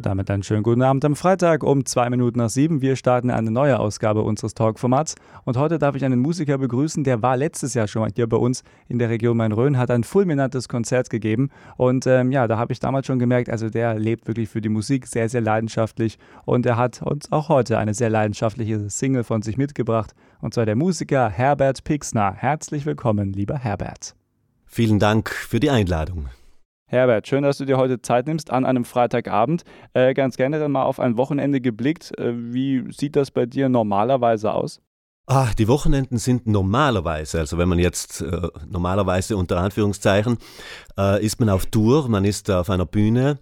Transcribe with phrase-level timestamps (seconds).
[0.00, 2.80] Und damit einen schönen guten Abend am Freitag um zwei Minuten nach sieben.
[2.80, 5.14] Wir starten eine neue Ausgabe unseres Talk-Formats.
[5.44, 8.38] Und heute darf ich einen Musiker begrüßen, der war letztes Jahr schon mal hier bei
[8.38, 11.50] uns in der Region Main-Rhön, hat ein fulminantes Konzert gegeben.
[11.76, 14.70] Und ähm, ja, da habe ich damals schon gemerkt, also der lebt wirklich für die
[14.70, 16.18] Musik sehr, sehr leidenschaftlich.
[16.46, 20.14] Und er hat uns auch heute eine sehr leidenschaftliche Single von sich mitgebracht.
[20.40, 22.32] Und zwar der Musiker Herbert Pixner.
[22.32, 24.14] Herzlich willkommen, lieber Herbert.
[24.64, 26.30] Vielen Dank für die Einladung.
[26.90, 29.62] Herbert, schön, dass du dir heute Zeit nimmst an einem Freitagabend.
[29.94, 32.18] Äh, ganz generell mal auf ein Wochenende geblickt.
[32.18, 34.80] Äh, wie sieht das bei dir normalerweise aus?
[35.26, 40.38] Ah, die Wochenenden sind normalerweise, also wenn man jetzt äh, normalerweise unter Anführungszeichen,
[40.98, 43.38] äh, ist man auf Tour, man ist auf einer Bühne.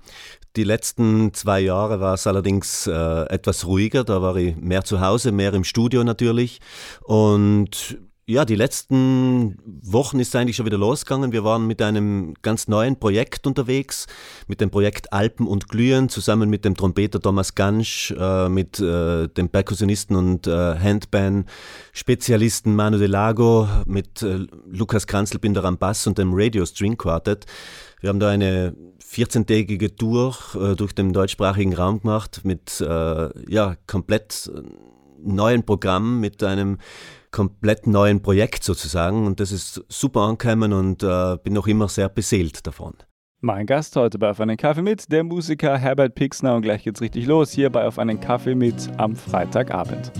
[0.56, 5.00] Die letzten zwei Jahre war es allerdings äh, etwas ruhiger, da war ich mehr zu
[5.00, 6.60] Hause, mehr im Studio natürlich.
[7.02, 7.96] Und
[8.28, 11.32] ja, die letzten Wochen ist eigentlich schon wieder losgegangen.
[11.32, 14.06] Wir waren mit einem ganz neuen Projekt unterwegs,
[14.48, 19.28] mit dem Projekt Alpen und Glühen, zusammen mit dem Trompeter Thomas Gansch, äh, mit äh,
[19.28, 26.18] dem Perkussionisten und äh, Handband-Spezialisten Manu de Lago, mit äh, Lukas Kranzelbinder am Bass und
[26.18, 27.46] dem Radio String Quartet.
[28.00, 28.76] Wir haben da eine
[29.10, 34.52] 14-tägige Tour äh, durch den deutschsprachigen Raum gemacht mit äh, ja, komplett
[35.20, 36.78] neuen Programm, mit einem
[37.30, 42.08] komplett neuen Projekt sozusagen und das ist super angekommen und äh, bin noch immer sehr
[42.08, 42.94] beseelt davon.
[43.40, 47.00] Mein Gast heute bei Auf einen Kaffee mit, der Musiker Herbert Pixner und gleich geht's
[47.00, 50.10] richtig los hier bei Auf einen Kaffee mit am Freitagabend.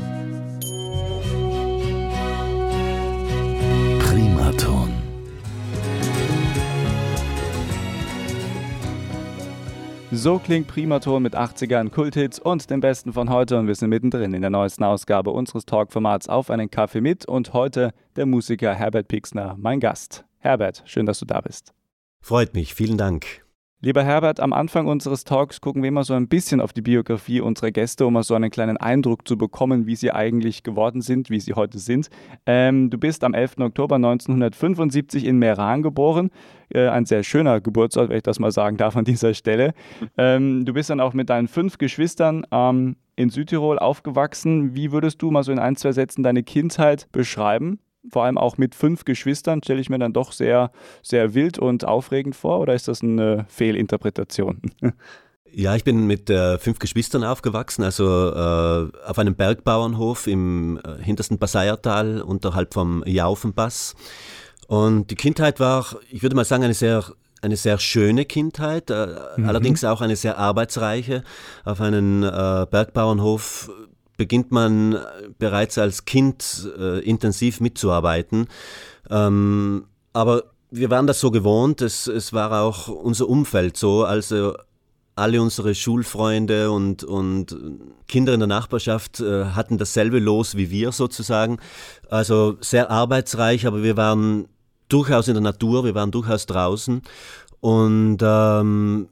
[10.11, 14.33] So klingt Primaton mit 80ern, Kulthits und dem Besten von heute und wir sind mittendrin
[14.33, 19.09] in der neuesten Ausgabe unseres Talkformats Auf einen Kaffee mit und heute der Musiker Herbert
[19.09, 20.25] Pixner, mein Gast.
[20.39, 21.75] Herbert, schön, dass du da bist.
[22.23, 23.45] Freut mich, vielen Dank.
[23.81, 27.41] Lieber Herbert, am Anfang unseres Talks gucken wir immer so ein bisschen auf die Biografie
[27.41, 31.31] unserer Gäste, um mal so einen kleinen Eindruck zu bekommen, wie sie eigentlich geworden sind,
[31.31, 32.11] wie sie heute sind.
[32.45, 33.59] Ähm, du bist am 11.
[33.61, 36.31] Oktober 1975 in Meran geboren.
[36.71, 39.75] Äh, ein sehr schöner Geburtsort, wenn ich das mal sagen darf an dieser Stelle.
[40.17, 44.75] Ähm, du bist dann auch mit deinen fünf Geschwistern ähm, in Südtirol aufgewachsen.
[44.75, 47.79] Wie würdest du mal so in ein, zwei Sätzen deine Kindheit beschreiben?
[48.11, 50.71] Vor allem auch mit fünf Geschwistern, stelle ich mir dann doch sehr,
[51.03, 54.61] sehr wild und aufregend vor oder ist das eine Fehlinterpretation?
[55.51, 61.03] Ja, ich bin mit äh, fünf Geschwistern aufgewachsen, also äh, auf einem Bergbauernhof im äh,
[61.03, 63.95] hintersten Passaiertal unterhalb vom Jaufenpass.
[64.67, 67.03] Und die Kindheit war, ich würde mal sagen, eine sehr
[67.41, 69.07] eine sehr schöne Kindheit, äh,
[69.37, 69.49] mhm.
[69.49, 71.23] allerdings auch eine sehr arbeitsreiche.
[71.65, 73.71] Auf einem äh, Bergbauernhof
[74.19, 74.99] beginnt man äh,
[75.39, 78.49] bereits als Kind äh, intensiv mitzuarbeiten.
[79.09, 84.55] Ähm, aber wir waren das so gewohnt, es, es war auch unser Umfeld so, also
[85.15, 87.57] alle unsere Schulfreunde und, und
[88.07, 91.59] Kinder in der Nachbarschaft äh, hatten dasselbe Los wie wir sozusagen.
[92.09, 94.47] Also sehr arbeitsreich, aber wir waren
[94.89, 97.03] durchaus in der Natur, wir waren durchaus draußen
[97.61, 99.09] und ähm,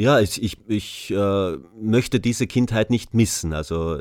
[0.00, 3.52] ja, ich, ich, ich äh, möchte diese Kindheit nicht missen.
[3.52, 4.00] Also,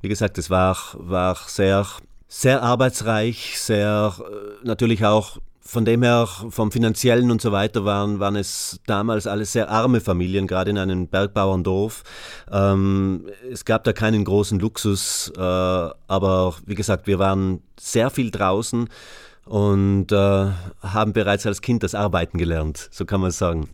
[0.00, 1.86] wie gesagt, es war, war sehr,
[2.28, 8.20] sehr arbeitsreich, sehr äh, natürlich auch von dem her, vom finanziellen und so weiter, waren,
[8.20, 12.04] waren es damals alles sehr arme Familien, gerade in einem Bergbauerndorf.
[12.50, 18.30] Ähm, es gab da keinen großen Luxus, äh, aber wie gesagt, wir waren sehr viel
[18.30, 18.88] draußen
[19.44, 20.46] und äh,
[20.82, 23.68] haben bereits als Kind das Arbeiten gelernt, so kann man sagen.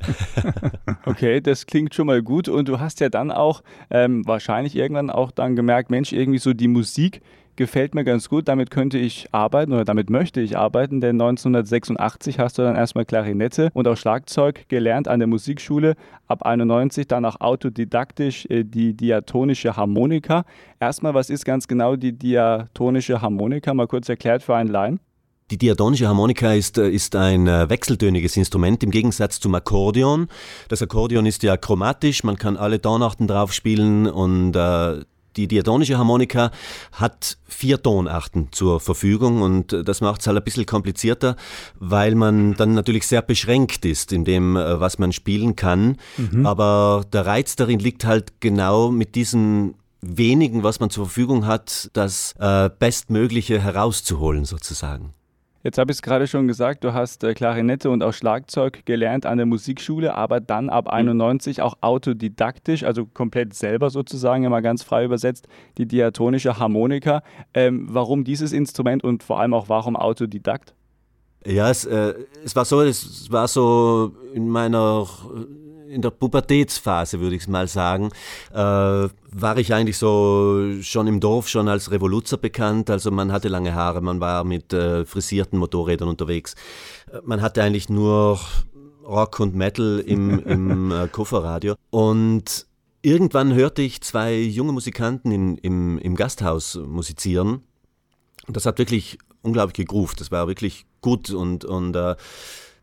[1.07, 5.11] okay, das klingt schon mal gut und du hast ja dann auch ähm, wahrscheinlich irgendwann
[5.11, 7.21] auch dann gemerkt, Mensch, irgendwie so die Musik
[7.61, 12.39] gefällt mir ganz gut, damit könnte ich arbeiten oder damit möchte ich arbeiten, denn 1986
[12.39, 15.95] hast du dann erstmal Klarinette und auch Schlagzeug gelernt an der Musikschule,
[16.27, 20.45] ab 91 dann auch autodidaktisch äh, die diatonische Harmonika.
[20.81, 23.75] Erstmal, was ist ganz genau die diatonische Harmonika?
[23.75, 25.01] Mal kurz erklärt für einen Laien.
[25.51, 30.29] Die diatonische Harmonika ist, äh, ist ein äh, wechseltöniges Instrument im Gegensatz zum Akkordeon.
[30.69, 35.05] Das Akkordeon ist ja chromatisch, man kann alle Tonarten drauf spielen und äh,
[35.37, 36.53] die diatonische Harmonika
[36.93, 41.35] hat vier Tonarten zur Verfügung und äh, das macht es halt ein bisschen komplizierter,
[41.81, 45.97] weil man dann natürlich sehr beschränkt ist in dem, was man spielen kann.
[46.17, 46.47] Mhm.
[46.47, 51.91] Aber der Reiz darin liegt halt genau mit diesen wenigen, was man zur Verfügung hat,
[51.93, 55.13] das äh, Bestmögliche herauszuholen sozusagen.
[55.63, 59.27] Jetzt habe ich es gerade schon gesagt, du hast äh, Klarinette und auch Schlagzeug gelernt
[59.27, 61.65] an der Musikschule, aber dann ab 91 mhm.
[61.65, 67.23] auch autodidaktisch, also komplett selber sozusagen, immer ganz frei übersetzt, die diatonische Harmonika.
[67.53, 70.75] Ähm, warum dieses Instrument und vor allem auch warum Autodidakt?
[71.45, 72.15] Ja, es, äh,
[72.45, 75.07] es war so, es war so in meiner
[75.91, 78.11] in der Pubertätsphase, würde ich mal sagen,
[78.53, 82.91] äh, war ich eigentlich so schon im Dorf schon als Revoluzer bekannt.
[82.91, 86.55] Also man hatte lange Haare, man war mit äh, frisierten Motorrädern unterwegs.
[87.25, 88.39] Man hatte eigentlich nur
[89.05, 91.75] Rock und Metal im, im äh, Kofferradio.
[91.91, 92.67] Und
[93.03, 97.63] irgendwann hörte ich zwei junge Musikanten in, im, im Gasthaus musizieren.
[98.47, 100.21] Und das hat wirklich unglaublich gegruft.
[100.21, 102.17] Das war wirklich gut und, und äh,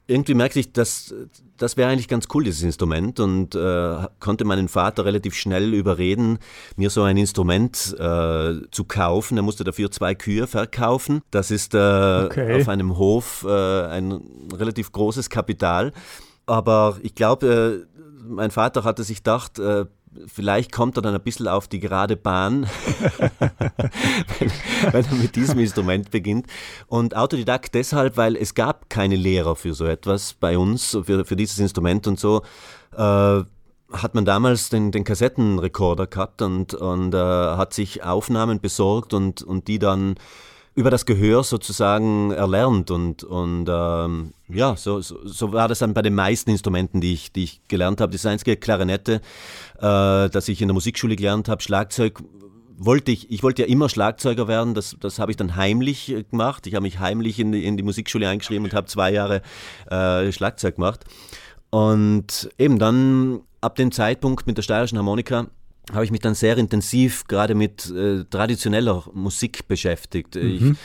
[0.07, 1.13] irgendwie merkte ich, dass
[1.57, 6.39] das wäre eigentlich ganz cool, dieses Instrument, und äh, konnte meinen Vater relativ schnell überreden,
[6.75, 9.37] mir so ein Instrument äh, zu kaufen.
[9.37, 11.21] Er musste dafür zwei Kühe verkaufen.
[11.31, 12.61] Das ist äh, okay.
[12.61, 14.21] auf einem Hof äh, ein
[14.53, 15.93] relativ großes Kapital.
[16.45, 19.85] Aber ich glaube, äh, mein Vater hatte sich gedacht, äh,
[20.25, 22.67] vielleicht kommt er dann ein bisschen auf die gerade Bahn,
[24.39, 24.51] wenn,
[24.91, 26.47] wenn, er mit diesem Instrument beginnt.
[26.87, 31.35] Und Autodidakt deshalb, weil es gab keine Lehrer für so etwas bei uns, für, für
[31.35, 32.41] dieses Instrument und so.
[32.95, 33.43] Äh,
[33.91, 39.41] hat man damals den, den Kassettenrekorder gehabt und, und äh, hat sich Aufnahmen besorgt und,
[39.41, 40.15] und die dann
[40.77, 45.95] über das Gehör sozusagen erlernt und, und ähm, ja, so, so, so, war das dann
[45.95, 48.11] bei den meisten Instrumenten, die ich, die ich gelernt habe.
[48.11, 49.15] Das einzige Klarinette,
[49.79, 52.21] äh, das ich in der Musikschule gelernt habe, Schlagzeug
[52.77, 56.21] wollte ich, ich wollte ja immer Schlagzeuger werden, das, das habe ich dann heimlich äh,
[56.21, 56.67] gemacht.
[56.67, 59.41] Ich habe mich heimlich in die, in die Musikschule eingeschrieben und habe zwei Jahre
[59.89, 61.05] äh, Schlagzeug gemacht.
[61.71, 65.47] Und eben dann ab dem Zeitpunkt mit der steirischen Harmonika
[65.93, 70.35] habe ich mich dann sehr intensiv gerade mit äh, traditioneller Musik beschäftigt.
[70.35, 70.77] Mhm.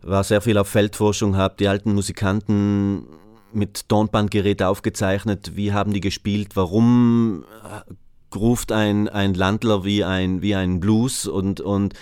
[0.00, 3.06] Ich war sehr viel auf Feldforschung, habe die alten Musikanten
[3.52, 10.42] mit Tonbandgerät aufgezeichnet, wie haben die gespielt, warum äh, ruft ein, ein Landler wie ein,
[10.42, 11.94] wie ein Blues und, und,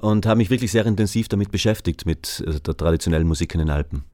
[0.00, 3.70] und habe mich wirklich sehr intensiv damit beschäftigt, mit äh, der traditionellen Musik in den
[3.70, 4.04] Alpen.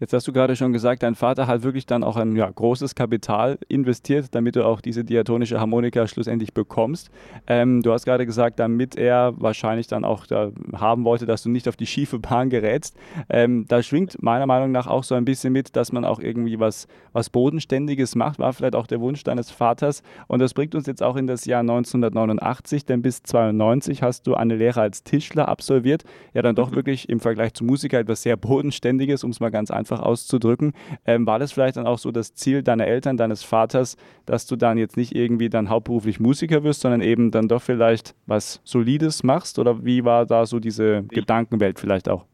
[0.00, 2.94] Jetzt hast du gerade schon gesagt, dein Vater hat wirklich dann auch ein ja, großes
[2.94, 7.10] Kapital investiert, damit du auch diese diatonische Harmonika schlussendlich bekommst.
[7.46, 11.50] Ähm, du hast gerade gesagt, damit er wahrscheinlich dann auch da haben wollte, dass du
[11.50, 12.96] nicht auf die schiefe Bahn gerätst.
[13.28, 16.58] Ähm, da schwingt meiner Meinung nach auch so ein bisschen mit, dass man auch irgendwie
[16.58, 20.02] was, was Bodenständiges macht, war vielleicht auch der Wunsch deines Vaters.
[20.28, 24.34] Und das bringt uns jetzt auch in das Jahr 1989, denn bis 92 hast du
[24.34, 26.04] eine Lehre als Tischler absolviert.
[26.32, 26.76] Ja, dann doch mhm.
[26.76, 30.72] wirklich im Vergleich zu Musiker etwas sehr Bodenständiges, um es mal ganz einfach einfach auszudrücken.
[31.04, 33.96] Ähm, war das vielleicht dann auch so das Ziel deiner Eltern, deines Vaters,
[34.26, 38.14] dass du dann jetzt nicht irgendwie dann hauptberuflich Musiker wirst, sondern eben dann doch vielleicht
[38.26, 39.58] was Solides machst?
[39.58, 42.24] Oder wie war da so diese Gedankenwelt vielleicht auch?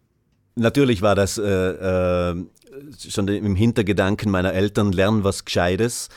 [0.55, 2.45] Natürlich war das äh, äh,
[3.09, 6.09] schon im Hintergedanken meiner Eltern, lernen was Gescheites.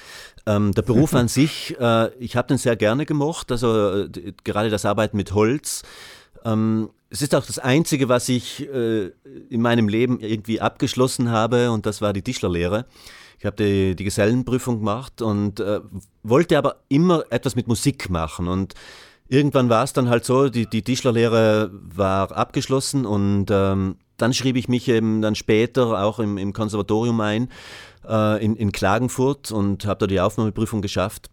[0.45, 4.69] Ähm, der Beruf an sich, äh, ich habe den sehr gerne gemocht, also äh, gerade
[4.69, 5.83] das Arbeiten mit Holz.
[6.45, 9.11] Ähm, es ist auch das Einzige, was ich äh,
[9.49, 12.85] in meinem Leben irgendwie abgeschlossen habe und das war die Tischlerlehre.
[13.39, 15.79] Ich habe die, die Gesellenprüfung gemacht und äh,
[16.23, 18.73] wollte aber immer etwas mit Musik machen und
[19.27, 24.57] irgendwann war es dann halt so, die, die Tischlerlehre war abgeschlossen und ähm, dann schrieb
[24.57, 27.49] ich mich eben dann später auch im, im Konservatorium ein
[28.07, 31.29] äh, in, in Klagenfurt und habe da die Aufnahmeprüfung geschafft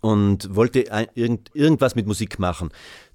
[0.00, 2.70] und wollte ein, irgend, irgendwas mit Musik machen.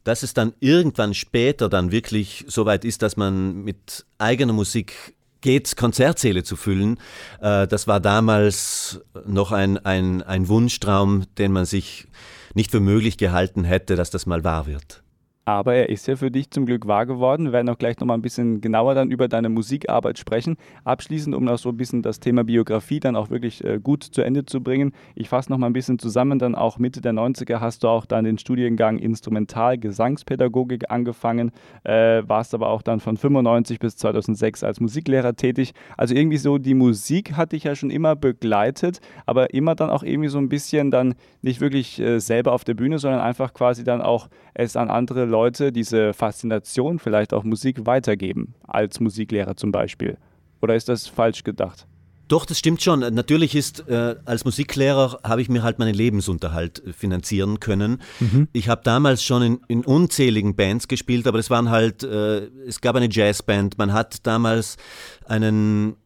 [0.06, 5.16] Dass es dann irgendwann später dann wirklich so weit ist, dass man mit eigener Musik
[5.42, 6.98] geht, Konzertsäle zu füllen,
[7.42, 12.08] äh, das war damals noch ein, ein, ein Wunschtraum, den man sich
[12.54, 15.04] nicht für möglich gehalten hätte, dass das mal wahr wird.
[15.48, 17.46] Aber er ist ja für dich zum Glück wahr geworden.
[17.46, 20.58] Wir werden auch gleich nochmal ein bisschen genauer dann über deine Musikarbeit sprechen.
[20.84, 24.24] Abschließend, um noch so ein bisschen das Thema Biografie dann auch wirklich äh, gut zu
[24.24, 24.92] Ende zu bringen.
[25.14, 26.40] Ich fasse nochmal ein bisschen zusammen.
[26.40, 31.52] Dann auch Mitte der 90er hast du auch dann den Studiengang Instrumental-Gesangspädagogik angefangen.
[31.84, 35.74] Äh, warst aber auch dann von 95 bis 2006 als Musiklehrer tätig.
[35.96, 40.02] Also irgendwie so die Musik hat dich ja schon immer begleitet, aber immer dann auch
[40.02, 43.84] irgendwie so ein bisschen dann nicht wirklich äh, selber auf der Bühne, sondern einfach quasi
[43.84, 49.58] dann auch es an andere Leute Leute diese Faszination vielleicht auch Musik weitergeben, als Musiklehrer
[49.58, 50.18] zum Beispiel?
[50.62, 51.86] Oder ist das falsch gedacht?
[52.30, 53.02] Doch, das stimmt schon.
[53.02, 58.02] Natürlich ist, äh, als Musiklehrer habe ich mir halt meinen Lebensunterhalt äh, finanzieren können.
[58.22, 58.48] Mhm.
[58.54, 62.80] Ich habe damals schon in, in, unzähligen Bands gespielt, aber es waren halt, äh, es
[62.80, 63.78] gab eine Jazzband.
[63.78, 64.78] Man hat damals
[65.26, 65.98] einen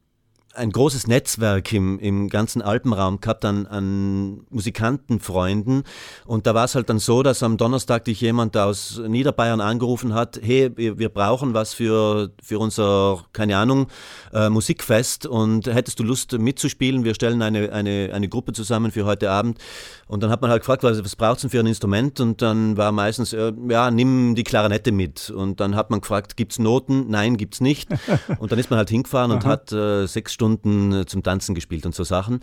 [0.56, 5.84] ein großes Netzwerk im, im ganzen Alpenraum gehabt an, an Musikantenfreunden.
[6.26, 10.14] Und da war es halt dann so, dass am Donnerstag dich jemand aus Niederbayern angerufen
[10.14, 13.88] hat, hey, wir, wir brauchen was für, für unser, keine Ahnung,
[14.34, 17.04] äh, Musikfest und hättest du Lust mitzuspielen?
[17.04, 19.60] Wir stellen eine, eine, eine Gruppe zusammen für heute Abend.
[20.08, 22.20] Und dann hat man halt gefragt, was, was braucht es denn für ein Instrument?
[22.20, 25.30] Und dann war meistens, äh, ja, nimm die Klarinette mit.
[25.30, 27.06] Und dann hat man gefragt, gibt es Noten?
[27.10, 27.90] Nein, gibt es nicht.
[28.40, 31.86] Und dann ist man halt hingefahren und hat äh, sechs Stunden äh, zum Tanzen gespielt
[31.86, 32.40] und so Sachen.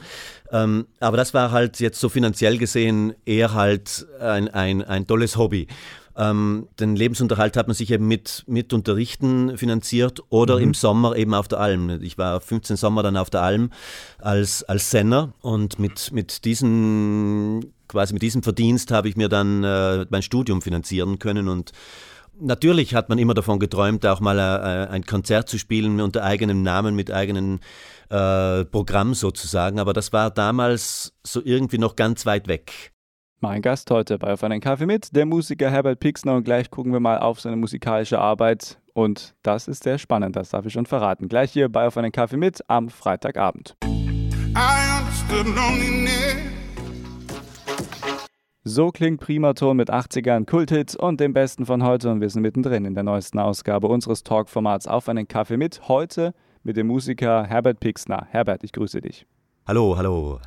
[0.52, 5.38] Ähm, aber das war halt jetzt so finanziell gesehen eher halt ein, ein, ein tolles
[5.38, 5.66] Hobby.
[6.14, 10.62] Ähm, den Lebensunterhalt hat man sich eben mit, mit Unterrichten finanziert oder mhm.
[10.62, 11.88] im Sommer eben auf der Alm.
[12.02, 13.70] Ich war 15 Sommer dann auf der Alm
[14.18, 19.62] als, als Senner und mit, mit diesem quasi mit diesem Verdienst habe ich mir dann
[19.62, 21.72] äh, mein Studium finanzieren können und
[22.38, 26.62] Natürlich hat man immer davon geträumt, auch mal äh, ein Konzert zu spielen unter eigenem
[26.62, 27.60] Namen, mit eigenem
[28.10, 32.92] äh, Programm sozusagen, aber das war damals so irgendwie noch ganz weit weg.
[33.40, 36.92] Mein Gast heute bei Auf einen Kaffee mit, der Musiker Herbert Pixner und gleich gucken
[36.92, 40.86] wir mal auf seine musikalische Arbeit und das ist sehr spannend, das darf ich schon
[40.86, 41.28] verraten.
[41.28, 43.76] Gleich hier bei Auf einen Kaffee mit am Freitagabend.
[48.68, 52.84] So klingt Primaton mit 80ern, Kulthits und dem Besten von heute und wir sind mittendrin
[52.84, 57.78] in der neuesten Ausgabe unseres Talkformats Auf einen Kaffee mit, heute mit dem Musiker Herbert
[57.78, 58.26] Pixner.
[58.28, 59.24] Herbert, ich grüße dich.
[59.68, 60.40] Hallo, hallo.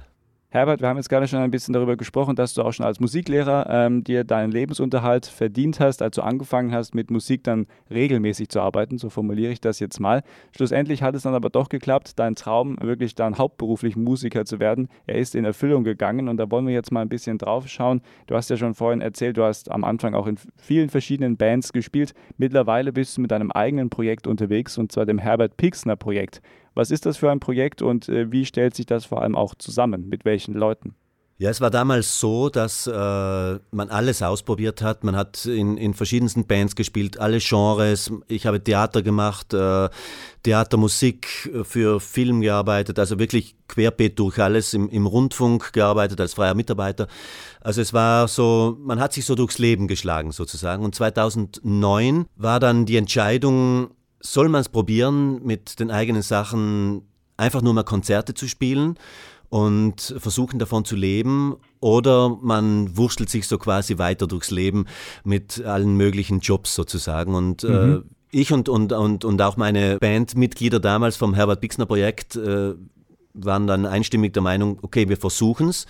[0.51, 2.99] Herbert, wir haben jetzt gerade schon ein bisschen darüber gesprochen, dass du auch schon als
[2.99, 8.49] Musiklehrer ähm, dir deinen Lebensunterhalt verdient hast, als du angefangen hast, mit Musik dann regelmäßig
[8.49, 10.23] zu arbeiten, so formuliere ich das jetzt mal.
[10.57, 14.87] Schlussendlich hat es dann aber doch geklappt, dein Traum, wirklich dann hauptberuflich Musiker zu werden,
[15.05, 18.01] er ist in Erfüllung gegangen und da wollen wir jetzt mal ein bisschen drauf schauen.
[18.25, 21.73] Du hast ja schon vorhin erzählt, du hast am Anfang auch in vielen verschiedenen Bands
[21.73, 22.15] gespielt.
[22.37, 26.41] Mittlerweile bist du mit deinem eigenen Projekt unterwegs und zwar dem Herbert Pixner Projekt.
[26.73, 29.55] Was ist das für ein Projekt und äh, wie stellt sich das vor allem auch
[29.55, 30.07] zusammen?
[30.09, 30.95] Mit welchen Leuten?
[31.41, 35.05] Ja, es war damals so, dass äh, man alles ausprobiert hat.
[35.05, 38.11] Man hat in, in verschiedensten Bands gespielt, alle Genres.
[38.27, 39.87] Ich habe Theater gemacht, äh,
[40.43, 46.55] Theatermusik für Film gearbeitet, also wirklich querbeet durch alles, im, im Rundfunk gearbeitet als freier
[46.55, 47.07] Mitarbeiter.
[47.61, 50.83] Also es war so, man hat sich so durchs Leben geschlagen sozusagen.
[50.83, 57.03] Und 2009 war dann die Entscheidung, soll man es probieren, mit den eigenen Sachen
[57.37, 58.95] einfach nur mal Konzerte zu spielen
[59.49, 64.85] und versuchen davon zu leben oder man wurschtelt sich so quasi weiter durchs Leben
[65.23, 67.95] mit allen möglichen Jobs sozusagen und äh, mhm.
[67.95, 72.75] äh, ich und, und, und, und auch meine Bandmitglieder damals vom Herbert Bixner Projekt äh,
[73.33, 75.87] waren dann einstimmig der Meinung, okay, wir versuchen es.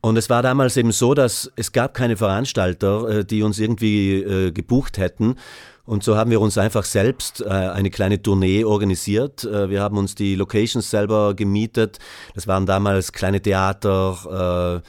[0.00, 4.14] Und es war damals eben so, dass es gab keine Veranstalter, äh, die uns irgendwie
[4.14, 5.36] äh, gebucht hätten.
[5.86, 9.44] Und so haben wir uns einfach selbst äh, eine kleine Tournee organisiert.
[9.44, 11.98] Äh, wir haben uns die Locations selber gemietet.
[12.34, 14.88] Das waren damals kleine Theater, äh,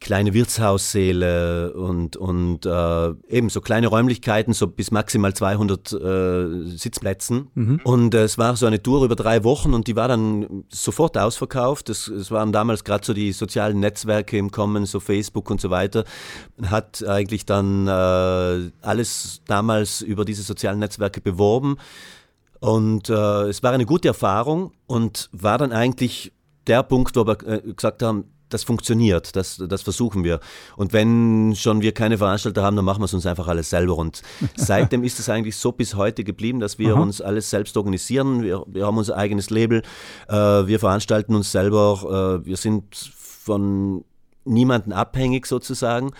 [0.00, 7.48] kleine Wirtshaussäle und, und äh, eben so kleine Räumlichkeiten, so bis maximal 200 äh, Sitzplätzen.
[7.54, 7.80] Mhm.
[7.84, 11.18] Und äh, es war so eine Tour über drei Wochen und die war dann sofort
[11.18, 11.90] ausverkauft.
[11.90, 15.68] Es, es waren damals gerade so die sozialen Netzwerke im Kommen, so Facebook und so
[15.68, 16.04] weiter.
[16.64, 21.76] Hat eigentlich dann äh, alles damals über diese sozialen Netzwerke beworben.
[22.58, 26.32] Und äh, es war eine gute Erfahrung und war dann eigentlich
[26.66, 30.40] der Punkt, wo wir äh, gesagt haben, das funktioniert, das, das versuchen wir.
[30.76, 33.96] Und wenn schon wir keine Veranstalter haben, dann machen wir es uns einfach alles selber.
[33.96, 34.22] Und
[34.56, 37.00] seitdem ist es eigentlich so bis heute geblieben, dass wir Aha.
[37.00, 38.42] uns alles selbst organisieren.
[38.42, 39.82] Wir, wir haben unser eigenes Label,
[40.28, 44.04] äh, wir veranstalten uns selber, äh, wir sind von
[44.44, 46.12] niemandem abhängig sozusagen.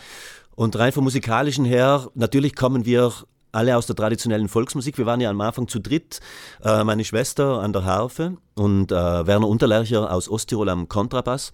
[0.55, 3.13] Und rein vom musikalischen her, natürlich kommen wir
[3.53, 4.99] alle aus der traditionellen Volksmusik.
[4.99, 6.21] Wir waren ja am Anfang zu dritt.
[6.63, 8.95] Äh, meine Schwester an der Harfe und äh,
[9.27, 11.53] Werner Unterlercher aus Osttirol am Kontrabass.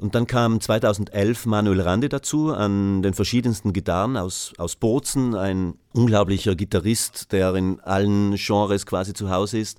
[0.00, 5.74] Und dann kam 2011 Manuel Rande dazu an den verschiedensten Gitarren aus, aus Bozen, ein
[5.92, 9.78] unglaublicher Gitarrist, der in allen Genres quasi zu Hause ist.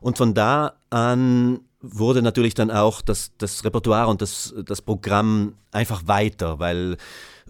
[0.00, 5.54] Und von da an wurde natürlich dann auch das, das Repertoire und das, das Programm
[5.72, 6.96] einfach weiter, weil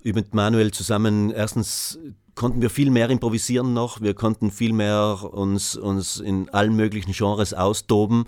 [0.02, 1.96] mit Manuel zusammen erstens
[2.34, 7.12] konnten wir viel mehr improvisieren noch, wir konnten viel mehr uns, uns in allen möglichen
[7.12, 8.24] Genres austoben.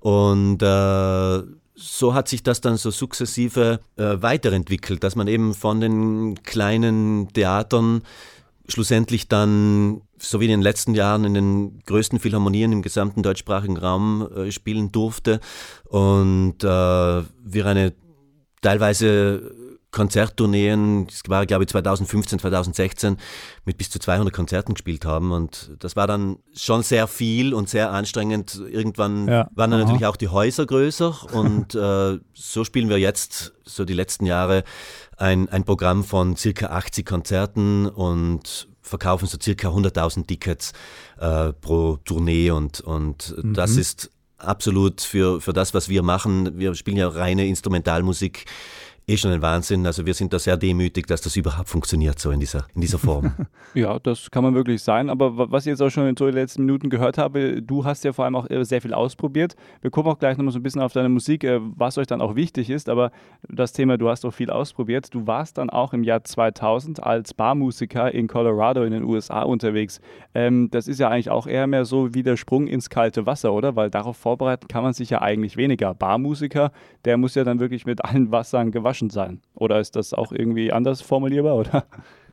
[0.00, 1.42] Und äh,
[1.80, 7.32] so hat sich das dann so sukzessive äh, weiterentwickelt, dass man eben von den kleinen
[7.32, 8.02] Theatern
[8.68, 13.76] schlussendlich dann, so wie in den letzten Jahren, in den größten Philharmonien im gesamten deutschsprachigen
[13.76, 15.40] Raum äh, spielen durfte.
[15.84, 17.92] Und äh, wir eine
[18.60, 19.52] teilweise
[19.90, 23.16] Konzerttourneen, das war glaube ich 2015, 2016,
[23.64, 27.68] mit bis zu 200 Konzerten gespielt haben und das war dann schon sehr viel und
[27.68, 28.60] sehr anstrengend.
[28.70, 29.48] Irgendwann ja.
[29.54, 29.84] waren dann Aha.
[29.84, 34.64] natürlich auch die Häuser größer und äh, so spielen wir jetzt so die letzten Jahre
[35.16, 40.72] ein, ein Programm von circa 80 Konzerten und verkaufen so circa 100.000 Tickets
[41.18, 43.54] äh, pro Tournee und, und mhm.
[43.54, 46.58] das ist absolut für, für das, was wir machen.
[46.58, 48.46] Wir spielen ja reine Instrumentalmusik
[49.06, 49.86] eh schon ein Wahnsinn.
[49.86, 52.98] Also wir sind da sehr demütig, dass das überhaupt funktioniert so in dieser, in dieser
[52.98, 53.34] Form.
[53.74, 55.10] ja, das kann man wirklich sein.
[55.10, 58.12] Aber was ich jetzt auch schon in den letzten Minuten gehört habe, du hast ja
[58.12, 59.56] vor allem auch äh, sehr viel ausprobiert.
[59.80, 62.20] Wir gucken auch gleich nochmal so ein bisschen auf deine Musik, äh, was euch dann
[62.20, 62.88] auch wichtig ist.
[62.88, 63.10] Aber
[63.48, 65.12] das Thema, du hast auch viel ausprobiert.
[65.12, 70.00] Du warst dann auch im Jahr 2000 als Barmusiker in Colorado in den USA unterwegs.
[70.34, 73.52] Ähm, das ist ja eigentlich auch eher mehr so wie der Sprung ins kalte Wasser,
[73.52, 73.74] oder?
[73.74, 75.94] Weil darauf vorbereiten kann man sich ja eigentlich weniger.
[75.94, 76.70] Barmusiker,
[77.04, 79.40] der muss ja dann wirklich mit allen Wassern gewaschen überraschend sein.
[79.54, 81.84] Oder ist das auch irgendwie anders formulierbar, oder?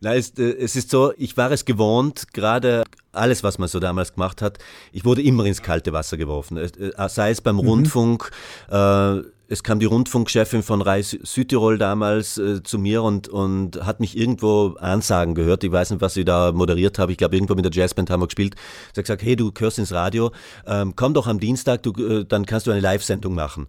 [0.01, 3.79] Na, es, äh, es ist so, ich war es gewohnt, gerade alles, was man so
[3.79, 4.59] damals gemacht hat,
[4.91, 6.57] ich wurde immer ins kalte Wasser geworfen.
[6.57, 6.69] Äh,
[7.09, 7.67] sei es beim mhm.
[7.67, 8.29] Rundfunk,
[8.69, 14.01] äh, es kam die Rundfunkchefin von Reis Südtirol damals äh, zu mir und, und hat
[14.01, 15.63] mich irgendwo Ansagen gehört.
[15.63, 17.13] Ich weiß nicht, was sie da moderiert habe.
[17.13, 18.55] Ich glaube, irgendwo mit der Jazzband haben wir gespielt.
[18.93, 20.31] Sie hat gesagt, hey, du hörst ins Radio,
[20.65, 23.67] ähm, komm doch am Dienstag, du, äh, dann kannst du eine Live-Sendung machen.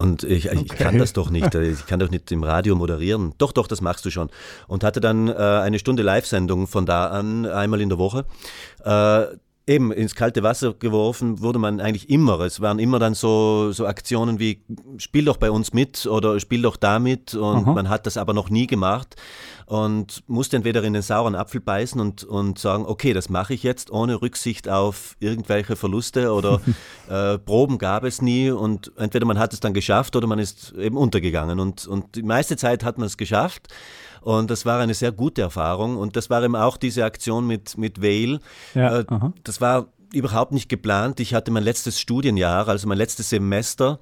[0.00, 0.62] Und ich, okay.
[0.64, 1.54] ich kann das doch nicht.
[1.56, 3.34] Ich kann doch nicht im Radio moderieren.
[3.38, 4.30] Doch, doch, das machst du schon.
[4.68, 8.24] Und hatte dann äh, eine Stunde Live-Sendung von da an, einmal in der Woche.
[8.84, 9.26] Äh,
[9.68, 12.40] eben ins kalte Wasser geworfen wurde man eigentlich immer.
[12.40, 14.62] Es waren immer dann so, so Aktionen wie
[14.96, 17.74] spiel doch bei uns mit oder spiel doch damit und Aha.
[17.74, 19.16] man hat das aber noch nie gemacht
[19.66, 23.62] und musste entweder in den sauren Apfel beißen und, und sagen, okay, das mache ich
[23.62, 26.60] jetzt ohne Rücksicht auf irgendwelche Verluste oder
[27.10, 30.72] äh, Proben gab es nie und entweder man hat es dann geschafft oder man ist
[30.72, 33.68] eben untergegangen und, und die meiste Zeit hat man es geschafft.
[34.28, 35.96] Und das war eine sehr gute Erfahrung.
[35.96, 38.40] Und das war eben auch diese Aktion mit, mit Vale.
[38.74, 39.04] Ja, äh,
[39.42, 41.18] das war überhaupt nicht geplant.
[41.20, 44.00] Ich hatte mein letztes Studienjahr, also mein letztes Semester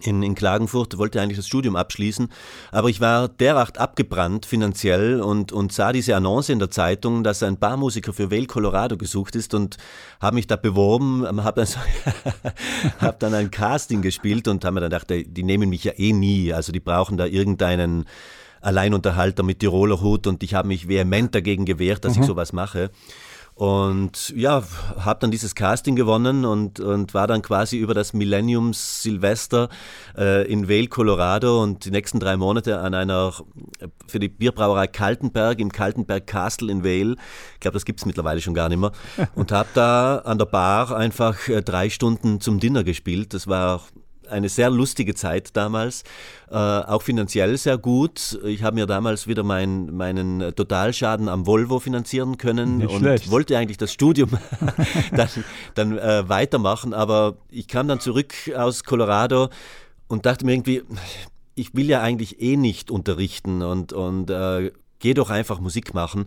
[0.00, 2.28] in, in Klagenfurt, wollte eigentlich das Studium abschließen,
[2.72, 7.42] aber ich war derart abgebrannt finanziell und, und sah diese Annonce in der Zeitung, dass
[7.42, 9.76] ein Barmusiker für Vail, Colorado gesucht ist und
[10.20, 11.78] habe mich da beworben, habe dann, so,
[12.98, 16.14] hab dann ein Casting gespielt und habe mir dann gedacht, die nehmen mich ja eh
[16.14, 18.06] nie, also die brauchen da irgendeinen
[18.64, 22.22] Alleinunterhalter mit Tiroler Hut und ich habe mich vehement dagegen gewehrt, dass mhm.
[22.22, 22.90] ich sowas mache.
[23.54, 24.64] Und ja,
[24.98, 29.68] habe dann dieses Casting gewonnen und, und war dann quasi über das Millenniums Silvester
[30.18, 33.32] äh, in Vail, Colorado und die nächsten drei Monate an einer,
[34.08, 37.14] für die Bierbrauerei Kaltenberg im Kaltenberg Castle in Vail.
[37.54, 38.90] Ich glaube, das gibt es mittlerweile schon gar nicht mehr.
[39.36, 43.34] Und habe da an der Bar einfach äh, drei Stunden zum Dinner gespielt.
[43.34, 43.82] Das war
[44.28, 46.02] eine sehr lustige Zeit damals,
[46.50, 48.38] äh, auch finanziell sehr gut.
[48.44, 53.30] Ich habe mir damals wieder mein, meinen Totalschaden am Volvo finanzieren können Nicht und schlecht.
[53.30, 54.30] wollte eigentlich das Studium
[55.16, 55.28] dann,
[55.74, 59.48] dann äh, weitermachen, aber ich kam dann zurück aus Colorado
[60.08, 60.82] und dachte mir irgendwie,
[61.54, 66.26] ich will ja eigentlich eh nicht unterrichten und, und äh, geh doch einfach Musik machen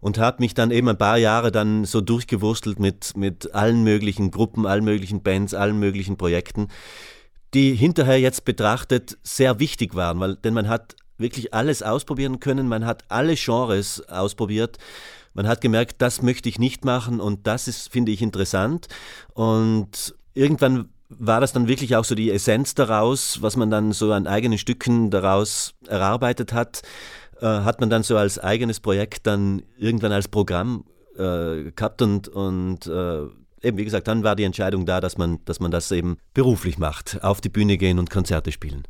[0.00, 4.30] und habe mich dann eben ein paar Jahre dann so durchgewurstelt mit, mit allen möglichen
[4.30, 6.68] Gruppen, allen möglichen Bands, allen möglichen Projekten
[7.54, 12.68] die hinterher jetzt betrachtet sehr wichtig waren, weil, denn man hat wirklich alles ausprobieren können,
[12.68, 14.78] man hat alle Genres ausprobiert.
[15.32, 18.88] Man hat gemerkt, das möchte ich nicht machen und das ist, finde ich, interessant.
[19.32, 24.12] Und irgendwann war das dann wirklich auch so die Essenz daraus, was man dann so
[24.12, 26.82] an eigenen Stücken daraus erarbeitet hat,
[27.40, 30.84] äh, hat man dann so als eigenes Projekt dann irgendwann als Programm
[31.16, 33.22] äh, gehabt und, und äh,
[33.62, 36.78] eben, wie gesagt, dann war die Entscheidung da, dass man, dass man das eben beruflich
[36.78, 38.84] macht, auf die Bühne gehen und Konzerte spielen.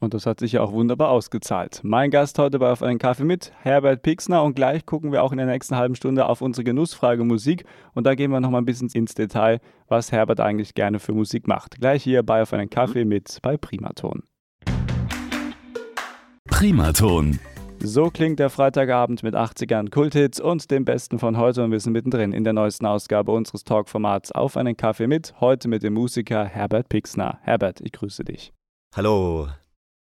[0.00, 1.80] Und das hat sich ja auch wunderbar ausgezahlt.
[1.82, 4.42] Mein Gast heute bei Auf einen Kaffee mit, Herbert Pixner.
[4.42, 7.64] Und gleich gucken wir auch in der nächsten halben Stunde auf unsere Genussfrage Musik.
[7.94, 11.48] Und da gehen wir nochmal ein bisschen ins Detail, was Herbert eigentlich gerne für Musik
[11.48, 11.80] macht.
[11.80, 14.24] Gleich hier bei Auf einen Kaffee mit bei Primaton.
[16.50, 17.38] Primaton
[17.86, 21.92] so klingt der Freitagabend mit 80ern Kulthits und dem Besten von heute und wir sind
[21.92, 26.44] mittendrin in der neuesten Ausgabe unseres Talkformats Auf einen Kaffee mit, heute mit dem Musiker
[26.44, 27.38] Herbert Pixner.
[27.42, 28.52] Herbert, ich grüße dich.
[28.96, 29.48] Hallo,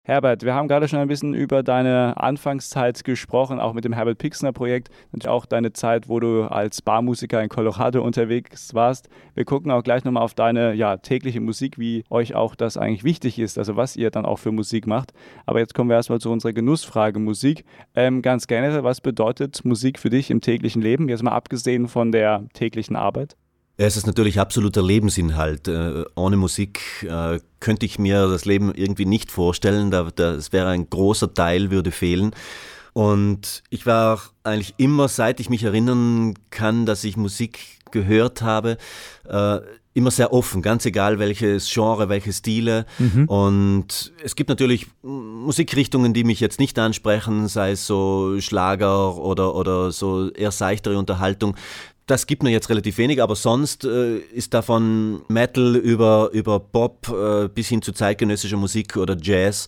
[0.05, 4.17] Herbert, wir haben gerade schon ein bisschen über deine Anfangszeit gesprochen, auch mit dem Herbert
[4.17, 9.07] Pixner Projekt und auch deine Zeit, wo du als Barmusiker in Colorado unterwegs warst.
[9.33, 13.05] Wir gucken auch gleich nochmal auf deine ja, tägliche Musik, wie euch auch das eigentlich
[13.05, 15.13] wichtig ist, also was ihr dann auch für Musik macht.
[15.45, 17.63] Aber jetzt kommen wir erstmal zu unserer Genussfrage Musik.
[17.95, 22.11] Ähm, ganz generell, was bedeutet Musik für dich im täglichen Leben, jetzt mal abgesehen von
[22.11, 23.37] der täglichen Arbeit?
[23.75, 25.67] Es ist natürlich absoluter Lebensinhalt.
[25.67, 29.89] Äh, ohne Musik äh, könnte ich mir das Leben irgendwie nicht vorstellen.
[29.89, 32.31] Das wäre ein großer Teil, würde fehlen.
[32.93, 37.59] Und ich war eigentlich immer, seit ich mich erinnern kann, dass ich Musik
[37.89, 38.77] gehört habe,
[39.27, 39.59] äh,
[39.95, 42.85] immer sehr offen, ganz egal welches Genre, welche Stile.
[42.97, 43.25] Mhm.
[43.27, 49.55] Und es gibt natürlich Musikrichtungen, die mich jetzt nicht ansprechen, sei es so Schlager oder,
[49.55, 51.55] oder so eher seichtere Unterhaltung.
[52.05, 57.07] Das gibt mir jetzt relativ wenig, aber sonst äh, ist davon Metal über, über Pop
[57.09, 59.67] äh, bis hin zu zeitgenössischer Musik oder Jazz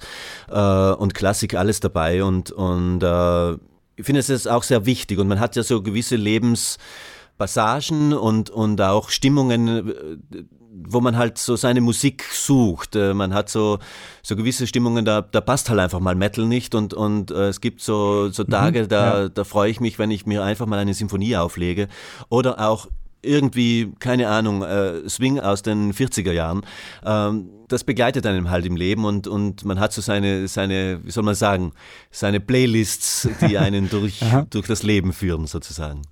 [0.49, 2.25] äh, und Klassik alles dabei.
[2.25, 3.53] Und, und äh,
[3.95, 5.17] ich finde es auch sehr wichtig.
[5.19, 10.43] Und man hat ja so gewisse Lebenspassagen und, und auch Stimmungen, äh,
[10.87, 12.95] wo man halt so seine Musik sucht.
[12.95, 13.79] Äh, man hat so,
[14.21, 17.61] so gewisse Stimmungen, da, da passt halt einfach mal Metal nicht und, und äh, es
[17.61, 19.29] gibt so, so mhm, Tage, mhm, da, ja.
[19.29, 21.87] da freue ich mich, wenn ich mir einfach mal eine Sinfonie auflege
[22.29, 22.87] oder auch
[23.21, 26.61] irgendwie, keine Ahnung, äh, Swing aus den 40er Jahren.
[27.03, 31.09] Ähm, das begleitet einem halt im Leben und, und man hat so seine, seine, wie
[31.09, 31.73] soll man sagen,
[32.11, 36.03] seine Playlists, die einen durch, durch das Leben führen sozusagen.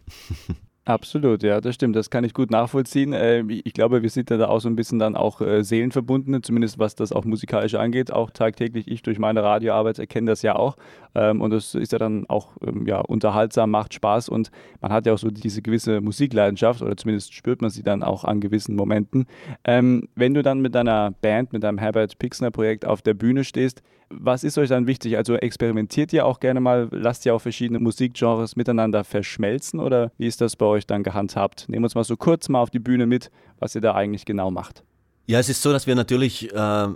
[0.86, 1.96] Absolut, ja, das stimmt.
[1.96, 3.14] Das kann ich gut nachvollziehen.
[3.14, 6.42] Ähm, ich glaube, wir sind ja da auch so ein bisschen dann auch äh, Seelenverbundene,
[6.42, 8.12] zumindest was das auch musikalisch angeht.
[8.12, 10.76] Auch tagtäglich, ich durch meine Radioarbeit erkenne das ja auch.
[11.16, 15.06] Ähm, und das ist ja dann auch ähm, ja, unterhaltsam, macht Spaß und man hat
[15.06, 18.76] ja auch so diese gewisse Musikleidenschaft oder zumindest spürt man sie dann auch an gewissen
[18.76, 19.26] Momenten.
[19.66, 23.82] wenn du dann mit deiner Band, mit deinem Herbert Pixner Projekt auf der Bühne stehst,
[24.20, 25.18] was ist euch dann wichtig?
[25.18, 30.28] Also experimentiert ihr auch gerne mal, lasst ihr auch verschiedene Musikgenres miteinander verschmelzen oder wie
[30.28, 31.66] ist das bei euch dann gehandhabt?
[31.68, 34.26] Nehmen wir uns mal so kurz mal auf die Bühne mit, was ihr da eigentlich
[34.26, 34.84] genau macht.
[35.26, 36.88] Ja, es ist so, dass wir natürlich äh,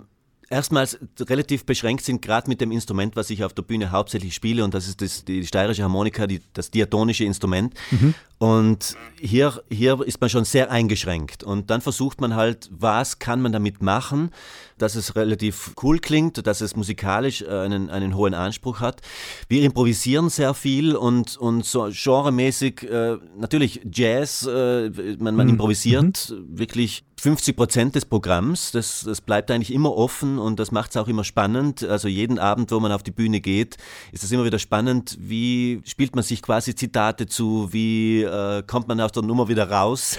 [0.50, 4.64] erstmals relativ beschränkt sind, gerade mit dem Instrument, was ich auf der Bühne hauptsächlich spiele,
[4.64, 7.74] und das ist das, die steirische Harmonika, die, das diatonische Instrument.
[7.90, 8.14] Mhm.
[8.38, 11.42] Und hier, hier ist man schon sehr eingeschränkt.
[11.42, 14.30] Und dann versucht man halt, was kann man damit machen,
[14.78, 19.02] dass es relativ cool klingt, dass es musikalisch äh, einen, einen hohen Anspruch hat.
[19.48, 25.54] Wir improvisieren sehr viel und, und so genremäßig, äh, natürlich Jazz, äh, man, man mhm.
[25.54, 26.58] improvisiert mhm.
[26.58, 28.70] wirklich 50 Prozent des Programms.
[28.70, 31.82] Das, das bleibt eigentlich immer offen und das macht es auch immer spannend.
[31.82, 33.76] Also jeden Abend, wo man auf die Bühne geht,
[34.12, 38.88] ist es immer wieder spannend, wie spielt man sich quasi Zitate zu, wie äh, kommt
[38.88, 40.18] man aus der Nummer wieder raus.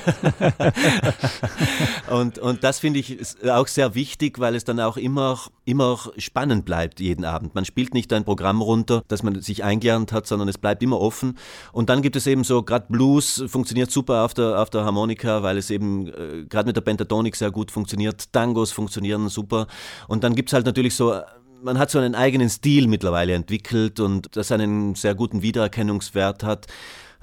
[2.09, 6.65] und, und das finde ich auch sehr wichtig, weil es dann auch immer, immer spannend
[6.65, 7.55] bleibt jeden Abend.
[7.55, 10.99] Man spielt nicht ein Programm runter, das man sich eingelernt hat, sondern es bleibt immer
[10.99, 11.37] offen.
[11.71, 15.43] Und dann gibt es eben so, gerade Blues funktioniert super auf der, auf der Harmonika,
[15.43, 18.33] weil es eben äh, gerade mit der Pentatonik sehr gut funktioniert.
[18.33, 19.67] Tangos funktionieren super.
[20.07, 21.13] Und dann gibt es halt natürlich so
[21.61, 26.67] man hat so einen eigenen Stil mittlerweile entwickelt und das einen sehr guten Wiedererkennungswert hat.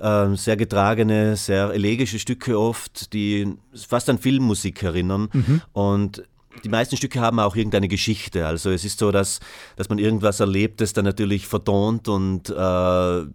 [0.00, 5.28] Ähm, sehr getragene, sehr elegische Stücke oft, die fast an Filmmusik erinnern.
[5.32, 5.62] Mhm.
[5.72, 6.22] Und
[6.64, 8.46] die meisten Stücke haben auch irgendeine Geschichte.
[8.46, 9.40] Also es ist so, dass,
[9.76, 12.52] dass man irgendwas erlebt, das dann natürlich vertont und äh,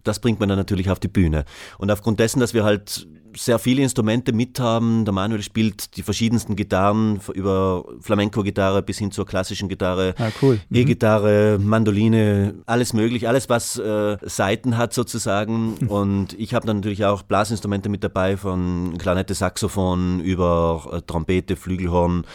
[0.04, 1.46] das bringt man dann natürlich auf die Bühne.
[1.78, 6.04] Und aufgrund dessen, dass wir halt sehr viele Instrumente mit haben, der Manuel spielt die
[6.04, 10.60] verschiedensten Gitarren, über Flamenco-Gitarre bis hin zur klassischen Gitarre, ah, cool.
[10.70, 10.76] mhm.
[10.76, 15.78] E-Gitarre, Mandoline, alles möglich, alles was äh, Saiten hat sozusagen.
[15.80, 15.88] Mhm.
[16.02, 21.56] Und ich habe dann natürlich auch Blasinstrumente mit dabei, von Klarinette, Saxophon über äh, Trompete,
[21.56, 22.26] Flügelhorn,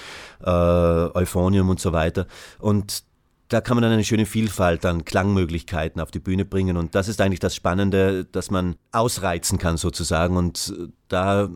[0.42, 2.26] äh, Euphonium und so weiter.
[2.58, 3.04] Und
[3.48, 6.76] da kann man dann eine schöne Vielfalt an Klangmöglichkeiten auf die Bühne bringen.
[6.76, 10.36] Und das ist eigentlich das Spannende, dass man ausreizen kann sozusagen.
[10.36, 11.48] Und äh, da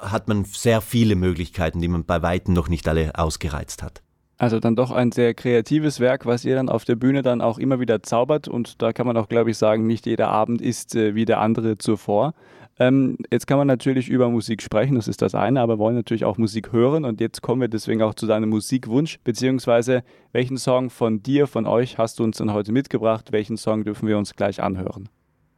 [0.00, 4.02] hat man sehr viele Möglichkeiten, die man bei Weitem noch nicht alle ausgereizt hat.
[4.36, 7.58] Also dann doch ein sehr kreatives Werk, was ihr dann auf der Bühne dann auch
[7.58, 8.48] immer wieder zaubert.
[8.48, 11.40] Und da kann man auch, glaube ich, sagen, nicht jeder Abend ist äh, wie der
[11.40, 12.34] andere zuvor.
[12.78, 16.24] Ähm, jetzt kann man natürlich über Musik sprechen, das ist das eine, aber wollen natürlich
[16.24, 20.90] auch Musik hören und jetzt kommen wir deswegen auch zu deinem Musikwunsch, beziehungsweise welchen Song
[20.90, 23.30] von dir, von euch hast du uns denn heute mitgebracht?
[23.30, 25.08] Welchen Song dürfen wir uns gleich anhören?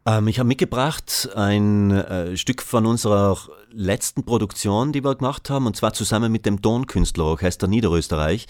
[0.06, 3.36] Ähm, ich habe mitgebracht ein äh, Stück von unserer
[3.72, 8.46] letzten Produktion, die wir gemacht haben, und zwar zusammen mit dem Tonkünstlerorchester Niederösterreich.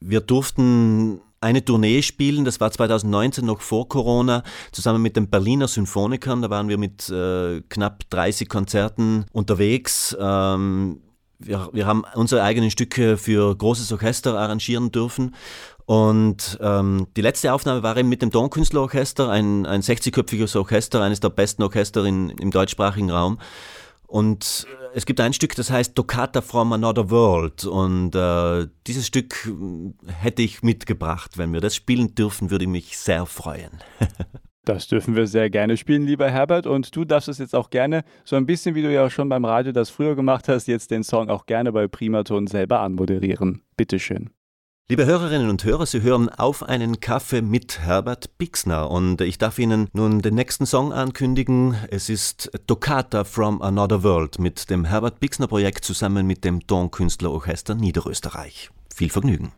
[0.00, 2.44] Wir durften eine Tournee spielen.
[2.44, 6.42] Das war 2019 noch vor Corona, zusammen mit den Berliner Symphonikern.
[6.42, 10.16] Da waren wir mit äh, knapp 30 Konzerten unterwegs.
[10.20, 11.00] Ähm,
[11.38, 15.34] wir, wir haben unsere eigenen Stücke für großes Orchester arrangieren dürfen.
[15.84, 21.20] Und ähm, die letzte Aufnahme war eben mit dem Tonkünstlerorchester, ein, ein 60-köpfiges Orchester, eines
[21.20, 23.38] der besten Orchester in, im deutschsprachigen Raum.
[24.06, 27.64] Und es gibt ein Stück, das heißt Toccata from Another World.
[27.64, 29.50] Und äh, dieses Stück
[30.06, 31.38] hätte ich mitgebracht.
[31.38, 33.70] Wenn wir das spielen dürfen, würde ich mich sehr freuen.
[34.66, 36.66] Das dürfen wir sehr gerne spielen, lieber Herbert.
[36.66, 39.28] Und du darfst es jetzt auch gerne, so ein bisschen wie du ja auch schon
[39.28, 43.62] beim Radio das früher gemacht hast, jetzt den Song auch gerne bei Primaton selber anmoderieren.
[43.76, 44.30] Bitteschön.
[44.88, 49.58] Liebe Hörerinnen und Hörer, Sie hören auf einen Kaffee mit Herbert Bixner und ich darf
[49.58, 51.74] Ihnen nun den nächsten Song ankündigen.
[51.90, 57.74] Es ist Toccata from Another World mit dem Herbert Bixner Projekt zusammen mit dem Tonkünstlerorchester
[57.74, 58.70] Niederösterreich.
[58.94, 59.50] Viel Vergnügen.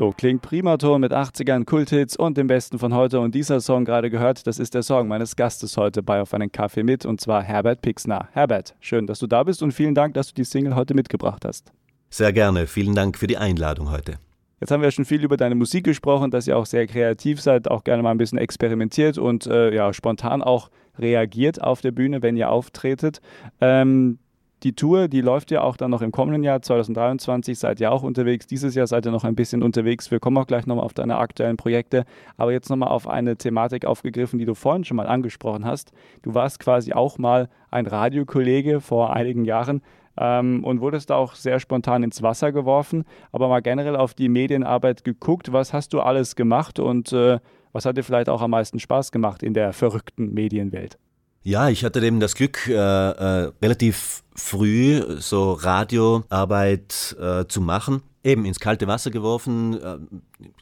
[0.00, 3.20] So klingt Primaton mit 80ern, Kulthits und dem Besten von heute.
[3.20, 6.50] Und dieser Song gerade gehört, das ist der Song meines Gastes heute bei Auf einen
[6.50, 8.30] Kaffee mit und zwar Herbert Pixner.
[8.32, 11.44] Herbert, schön, dass du da bist und vielen Dank, dass du die Single heute mitgebracht
[11.44, 11.70] hast.
[12.08, 14.14] Sehr gerne, vielen Dank für die Einladung heute.
[14.58, 17.70] Jetzt haben wir schon viel über deine Musik gesprochen, dass ihr auch sehr kreativ seid,
[17.70, 22.22] auch gerne mal ein bisschen experimentiert und äh, ja, spontan auch reagiert auf der Bühne,
[22.22, 23.20] wenn ihr auftretet.
[23.60, 24.18] Ähm,
[24.62, 28.02] die Tour, die läuft ja auch dann noch im kommenden Jahr, 2023, seid ihr auch
[28.02, 28.46] unterwegs.
[28.46, 30.10] Dieses Jahr seid ihr noch ein bisschen unterwegs.
[30.10, 32.04] Wir kommen auch gleich nochmal auf deine aktuellen Projekte.
[32.36, 35.92] Aber jetzt nochmal auf eine Thematik aufgegriffen, die du vorhin schon mal angesprochen hast.
[36.22, 39.82] Du warst quasi auch mal ein Radiokollege vor einigen Jahren
[40.18, 43.04] ähm, und wurdest da auch sehr spontan ins Wasser geworfen.
[43.32, 45.52] Aber mal generell auf die Medienarbeit geguckt.
[45.52, 47.38] Was hast du alles gemacht und äh,
[47.72, 50.98] was hat dir vielleicht auch am meisten Spaß gemacht in der verrückten Medienwelt?
[51.42, 58.02] Ja, ich hatte eben das Glück, äh, äh, relativ früh so Radioarbeit äh, zu machen
[58.22, 59.80] eben ins kalte Wasser geworfen.
[59.80, 59.98] Äh,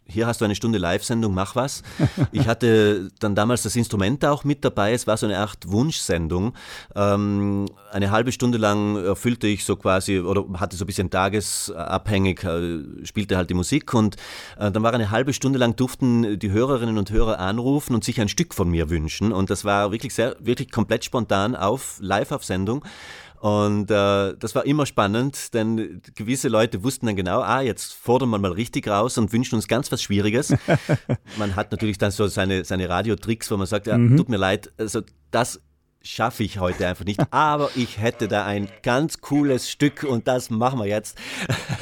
[0.06, 1.82] hier hast du eine Stunde Live-Sendung, mach was.
[2.32, 4.92] Ich hatte dann damals das Instrument auch mit dabei.
[4.92, 6.54] Es war so eine Art Wunschsendung.
[6.94, 12.44] Ähm, eine halbe Stunde lang erfüllte ich so quasi oder hatte so ein bisschen tagesabhängig,
[12.44, 14.16] äh, spielte halt die Musik und
[14.58, 18.20] äh, dann war eine halbe Stunde lang durften die Hörerinnen und Hörer anrufen und sich
[18.20, 22.32] ein Stück von mir wünschen und das war wirklich sehr, wirklich komplett spontan auf live
[22.32, 22.84] auf Sendung.
[23.40, 28.30] Und äh, das war immer spannend, denn gewisse Leute wussten dann genau, ah, jetzt fordern
[28.30, 30.54] wir mal richtig raus und wünschen uns ganz was Schwieriges.
[31.38, 34.16] man hat natürlich dann so seine, seine Radiotricks, wo man sagt, ja, mhm.
[34.16, 35.60] tut mir leid, also das
[36.02, 37.20] schaffe ich heute einfach nicht.
[37.30, 41.18] Aber ich hätte da ein ganz cooles Stück und das machen wir jetzt.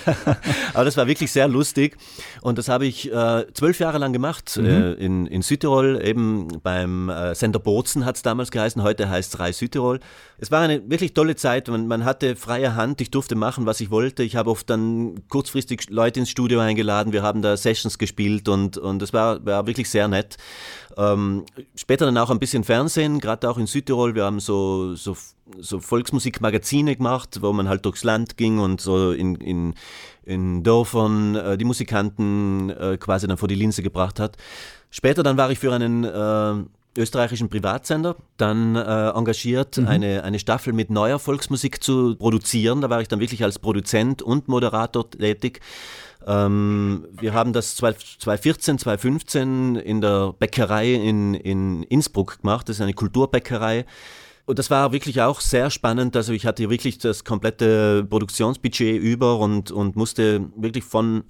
[0.75, 1.97] Aber das war wirklich sehr lustig
[2.41, 4.67] und das habe ich äh, zwölf Jahre lang gemacht mhm.
[4.67, 9.35] äh, in, in Südtirol, eben beim äh, Sender Bozen hat es damals geheißen, heute heißt
[9.35, 10.01] es Rai Südtirol.
[10.39, 13.81] Es war eine wirklich tolle Zeit, man, man hatte freie Hand, ich durfte machen, was
[13.81, 14.23] ich wollte.
[14.23, 18.77] Ich habe oft dann kurzfristig Leute ins Studio eingeladen, wir haben da Sessions gespielt und,
[18.77, 20.37] und es war, war wirklich sehr nett.
[20.99, 24.06] Ähm, später dann auch ein bisschen Fernsehen, gerade auch in Südtirol.
[24.14, 25.16] Wir haben so, so,
[25.59, 29.75] so Volksmusikmagazine gemacht, wo man halt durchs Land ging und so in, in,
[30.25, 34.37] in Dörfern äh, die Musikanten äh, quasi dann vor die Linse gebracht hat.
[34.90, 36.55] Später dann war ich für einen äh,
[36.99, 39.88] österreichischen Privatsender dann äh, engagiert, mhm.
[39.88, 42.81] eine, eine Staffel mit neuer Volksmusik zu produzieren.
[42.81, 45.61] Da war ich dann wirklich als Produzent und Moderator tätig.
[46.27, 52.69] Ähm, wir haben das 2014, 2015 in der Bäckerei in, in Innsbruck gemacht.
[52.69, 53.85] Das ist eine Kulturbäckerei.
[54.45, 56.17] Und das war wirklich auch sehr spannend.
[56.17, 61.25] Also ich hatte wirklich das komplette Produktionsbudget über und, und musste wirklich von,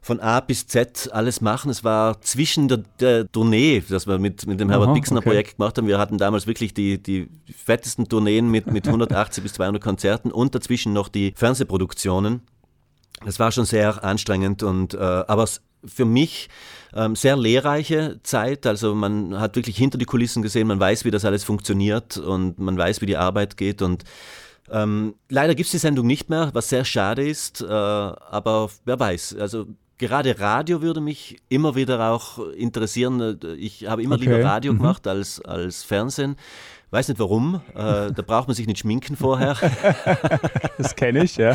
[0.00, 1.70] von A bis Z alles machen.
[1.70, 5.28] Es war zwischen der, der Tournee, das wir mit, mit dem Herbert Bixner okay.
[5.28, 5.86] Projekt gemacht haben.
[5.86, 10.54] Wir hatten damals wirklich die, die fettesten Tourneen mit, mit 180 bis 200 Konzerten und
[10.54, 12.42] dazwischen noch die Fernsehproduktionen.
[13.24, 15.48] Das war schon sehr anstrengend und äh, aber
[15.84, 16.48] für mich
[16.94, 18.66] ähm, sehr lehrreiche Zeit.
[18.66, 22.58] Also man hat wirklich hinter die Kulissen gesehen, man weiß, wie das alles funktioniert und
[22.58, 24.04] man weiß, wie die Arbeit geht und
[24.68, 28.98] ähm, leider gibt es die Sendung nicht mehr, was sehr schade ist, äh, aber wer
[28.98, 29.36] weiß.
[29.38, 29.66] Also
[29.98, 33.38] gerade Radio würde mich immer wieder auch interessieren.
[33.58, 34.24] Ich habe immer okay.
[34.24, 34.78] lieber Radio mhm.
[34.78, 36.36] gemacht als, als Fernsehen.
[36.96, 37.60] Weiß nicht warum.
[37.74, 39.54] Äh, da braucht man sich nicht schminken vorher.
[40.78, 41.54] das kenne ich, ja.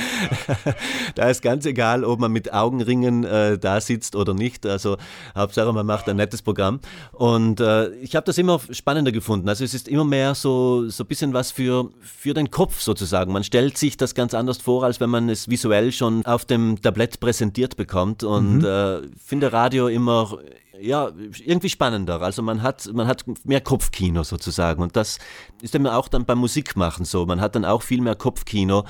[1.14, 4.66] da ist ganz egal, ob man mit Augenringen äh, da sitzt oder nicht.
[4.66, 4.96] Also
[5.36, 6.80] Hauptsache, man macht ein nettes Programm.
[7.12, 9.48] Und äh, ich habe das immer spannender gefunden.
[9.48, 13.32] Also es ist immer mehr so, so ein bisschen was für, für den Kopf sozusagen.
[13.32, 16.82] Man stellt sich das ganz anders vor, als wenn man es visuell schon auf dem
[16.82, 18.24] Tablett präsentiert bekommt.
[18.24, 18.64] Und mhm.
[18.64, 20.40] äh, finde Radio immer
[20.80, 21.10] ja,
[21.44, 22.20] irgendwie spannender.
[22.22, 24.82] Also man hat, man hat mehr Kopfkino sozusagen.
[24.82, 25.18] Und das
[25.60, 27.26] ist dann auch dann beim Musikmachen so.
[27.26, 28.84] Man hat dann auch viel mehr Kopfkino,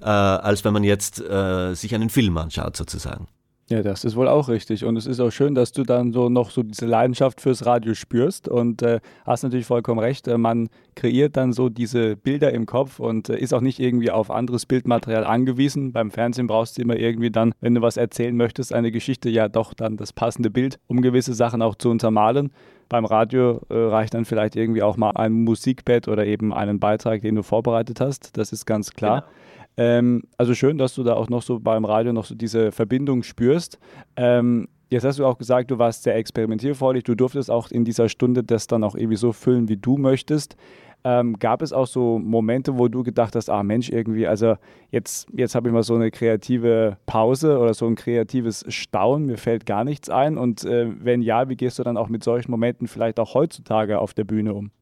[0.00, 3.28] äh, als wenn man jetzt äh, sich einen Film anschaut sozusagen.
[3.68, 4.84] Ja, das ist wohl auch richtig.
[4.84, 7.94] Und es ist auch schön, dass du dann so noch so diese Leidenschaft fürs Radio
[7.94, 10.28] spürst und äh, hast natürlich vollkommen recht.
[10.28, 14.12] Äh, man kreiert dann so diese Bilder im Kopf und äh, ist auch nicht irgendwie
[14.12, 15.92] auf anderes Bildmaterial angewiesen.
[15.92, 19.48] Beim Fernsehen brauchst du immer irgendwie dann, wenn du was erzählen möchtest, eine Geschichte, ja
[19.48, 22.52] doch dann das passende Bild, um gewisse Sachen auch zu untermalen.
[22.88, 27.22] Beim Radio äh, reicht dann vielleicht irgendwie auch mal ein Musikbett oder eben einen Beitrag,
[27.22, 28.36] den du vorbereitet hast.
[28.36, 29.22] Das ist ganz klar.
[29.22, 29.32] Genau.
[29.76, 33.22] Ähm, also schön, dass du da auch noch so beim Radio noch so diese Verbindung
[33.22, 33.78] spürst.
[34.16, 37.04] Ähm, jetzt hast du auch gesagt, du warst sehr experimentierfreudig.
[37.04, 40.56] Du durftest auch in dieser Stunde das dann auch irgendwie so füllen, wie du möchtest.
[41.04, 44.56] Ähm, gab es auch so Momente, wo du gedacht hast, ah Mensch, irgendwie, also
[44.90, 49.36] jetzt, jetzt habe ich mal so eine kreative Pause oder so ein kreatives Staunen, mir
[49.36, 50.36] fällt gar nichts ein.
[50.36, 54.00] Und äh, wenn ja, wie gehst du dann auch mit solchen Momenten vielleicht auch heutzutage
[54.00, 54.72] auf der Bühne um?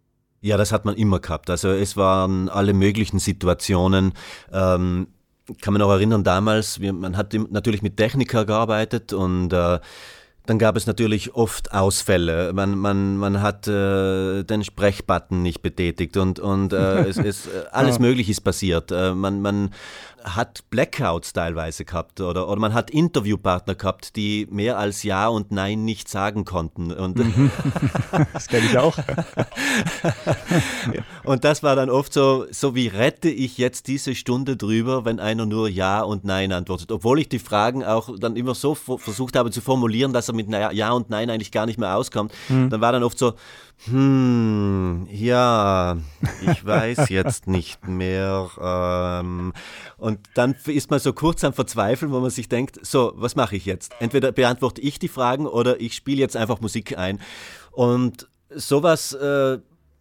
[0.44, 1.48] Ja, das hat man immer gehabt.
[1.48, 4.12] Also es waren alle möglichen Situationen.
[4.52, 5.07] Ähm,
[5.62, 9.78] kann man auch erinnern, damals, man hat natürlich mit Techniker gearbeitet und äh,
[10.44, 12.52] dann gab es natürlich oft Ausfälle.
[12.52, 17.64] Man, man, man hat äh, den Sprechbutton nicht betätigt und, und äh, es, es, äh,
[17.72, 17.98] alles.
[17.98, 18.92] Mögliche ist passiert.
[18.92, 19.70] Äh, man, man
[20.25, 25.53] hat Blackouts teilweise gehabt oder, oder man hat Interviewpartner gehabt, die mehr als Ja und
[25.53, 26.93] Nein nicht sagen konnten.
[26.93, 27.51] Und mhm.
[28.33, 28.97] das kenne ich auch.
[31.25, 35.21] und das war dann oft so, so wie rette ich jetzt diese Stunde drüber, wenn
[35.21, 36.91] einer nur Ja und Nein antwortet.
[36.91, 40.49] Obwohl ich die Fragen auch dann immer so versucht habe zu formulieren, dass er mit
[40.51, 42.33] Ja und Nein eigentlich gar nicht mehr auskommt.
[42.49, 42.71] Mhm.
[42.71, 43.35] Dann war dann oft so,
[43.87, 45.97] hm, ja,
[46.47, 48.51] ich weiß jetzt nicht mehr.
[48.61, 49.53] Ähm,
[49.99, 53.57] und dann ist man so kurz am Verzweifeln, wo man sich denkt, so, was mache
[53.57, 53.93] ich jetzt?
[54.01, 57.21] Entweder beantworte ich die Fragen oder ich spiele jetzt einfach Musik ein.
[57.73, 59.59] Und sowas äh,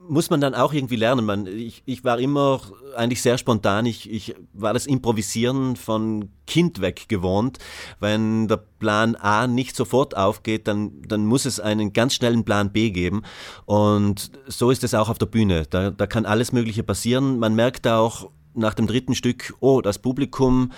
[0.08, 1.26] muss man dann auch irgendwie lernen.
[1.26, 2.62] Man, ich, ich war immer
[2.96, 3.86] eigentlich sehr spontan.
[3.86, 7.60] Ich, ich war das Improvisieren von Kind weg gewohnt.
[8.00, 12.72] Wenn der Plan A nicht sofort aufgeht, dann, dann muss es einen ganz schnellen Plan
[12.72, 13.24] B geben.
[13.66, 15.66] Und so ist es auch auf der Bühne.
[15.70, 17.40] Da, da kann alles Mögliche passieren.
[17.40, 20.72] Man merkt auch nach dem dritten Stück, oh, das Publikum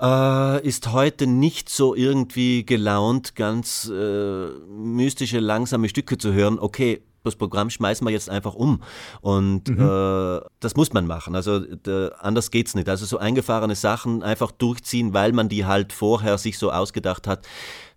[0.00, 6.58] äh, ist heute nicht so irgendwie gelaunt, ganz äh, mystische, langsame Stücke zu hören.
[6.58, 8.82] Okay, das Programm schmeißen wir jetzt einfach um.
[9.20, 9.80] Und mhm.
[9.80, 11.34] äh, das muss man machen.
[11.34, 12.88] Also äh, anders geht's nicht.
[12.88, 17.46] Also so eingefahrene Sachen einfach durchziehen, weil man die halt vorher sich so ausgedacht hat.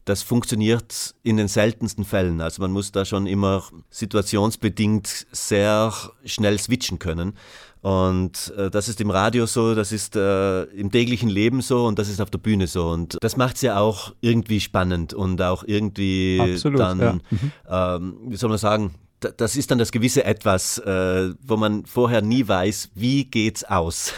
[0.05, 2.41] Das funktioniert in den seltensten Fällen.
[2.41, 5.93] Also man muss da schon immer situationsbedingt sehr
[6.25, 7.36] schnell switchen können.
[7.83, 11.99] Und äh, das ist im Radio so, das ist äh, im täglichen Leben so und
[11.99, 12.88] das ist auf der Bühne so.
[12.88, 17.13] Und das macht es ja auch irgendwie spannend und auch irgendwie Absolut, dann, ja.
[17.13, 17.51] mhm.
[17.69, 18.95] ähm, wie soll man sagen,
[19.38, 24.13] das ist dann das gewisse Etwas, äh, wo man vorher nie weiß, wie geht's aus.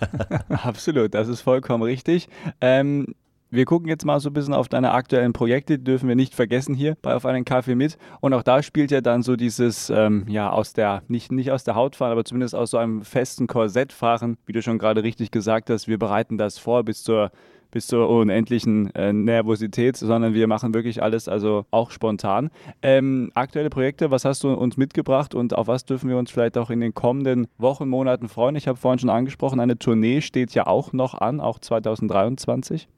[0.48, 2.28] Absolut, das ist vollkommen richtig.
[2.60, 3.14] Ähm,
[3.50, 6.34] wir gucken jetzt mal so ein bisschen auf deine aktuellen Projekte, die dürfen wir nicht
[6.34, 7.96] vergessen hier bei Auf einen Kaffee mit.
[8.20, 11.64] Und auch da spielt ja dann so dieses, ähm, ja, aus der, nicht, nicht aus
[11.64, 15.02] der Haut fahren, aber zumindest aus so einem festen Korsett fahren, wie du schon gerade
[15.02, 15.88] richtig gesagt hast.
[15.88, 17.30] Wir bereiten das vor bis zur
[17.70, 22.50] bis zur unendlichen äh, Nervosität, sondern wir machen wirklich alles, also auch spontan.
[22.82, 26.56] Ähm, aktuelle Projekte, was hast du uns mitgebracht und auf was dürfen wir uns vielleicht
[26.58, 28.56] auch in den kommenden Wochen, Monaten freuen?
[28.56, 32.88] Ich habe vorhin schon angesprochen, eine Tournee steht ja auch noch an, auch 2023.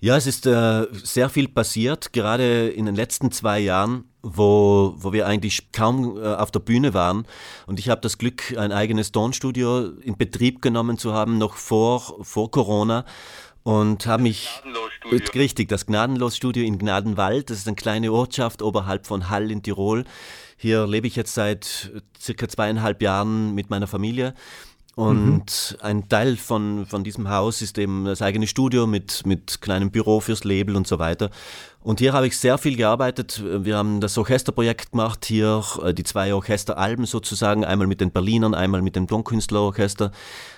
[0.00, 5.12] Ja, es ist äh, sehr viel passiert, gerade in den letzten zwei Jahren, wo, wo
[5.12, 7.26] wir eigentlich kaum äh, auf der Bühne waren.
[7.66, 12.18] Und ich habe das Glück, ein eigenes Tonstudio in Betrieb genommen zu haben, noch vor,
[12.22, 13.04] vor Corona
[13.68, 14.48] und habe mich
[15.34, 17.50] richtig das Gnadenlos-Studio in Gnadenwald.
[17.50, 20.06] Das ist eine kleine Ortschaft oberhalb von Hall in Tirol.
[20.56, 24.32] Hier lebe ich jetzt seit circa zweieinhalb Jahren mit meiner Familie.
[24.94, 25.82] Und mhm.
[25.82, 30.20] ein Teil von, von diesem Haus ist eben das eigene Studio mit, mit kleinem Büro
[30.20, 31.28] fürs Label und so weiter.
[31.82, 33.42] Und hier habe ich sehr viel gearbeitet.
[33.44, 38.54] Wir haben das Orchesterprojekt gemacht, hier äh, die zwei Orchesteralben sozusagen, einmal mit den Berlinern,
[38.54, 40.10] einmal mit dem Tonkünstlerorchester.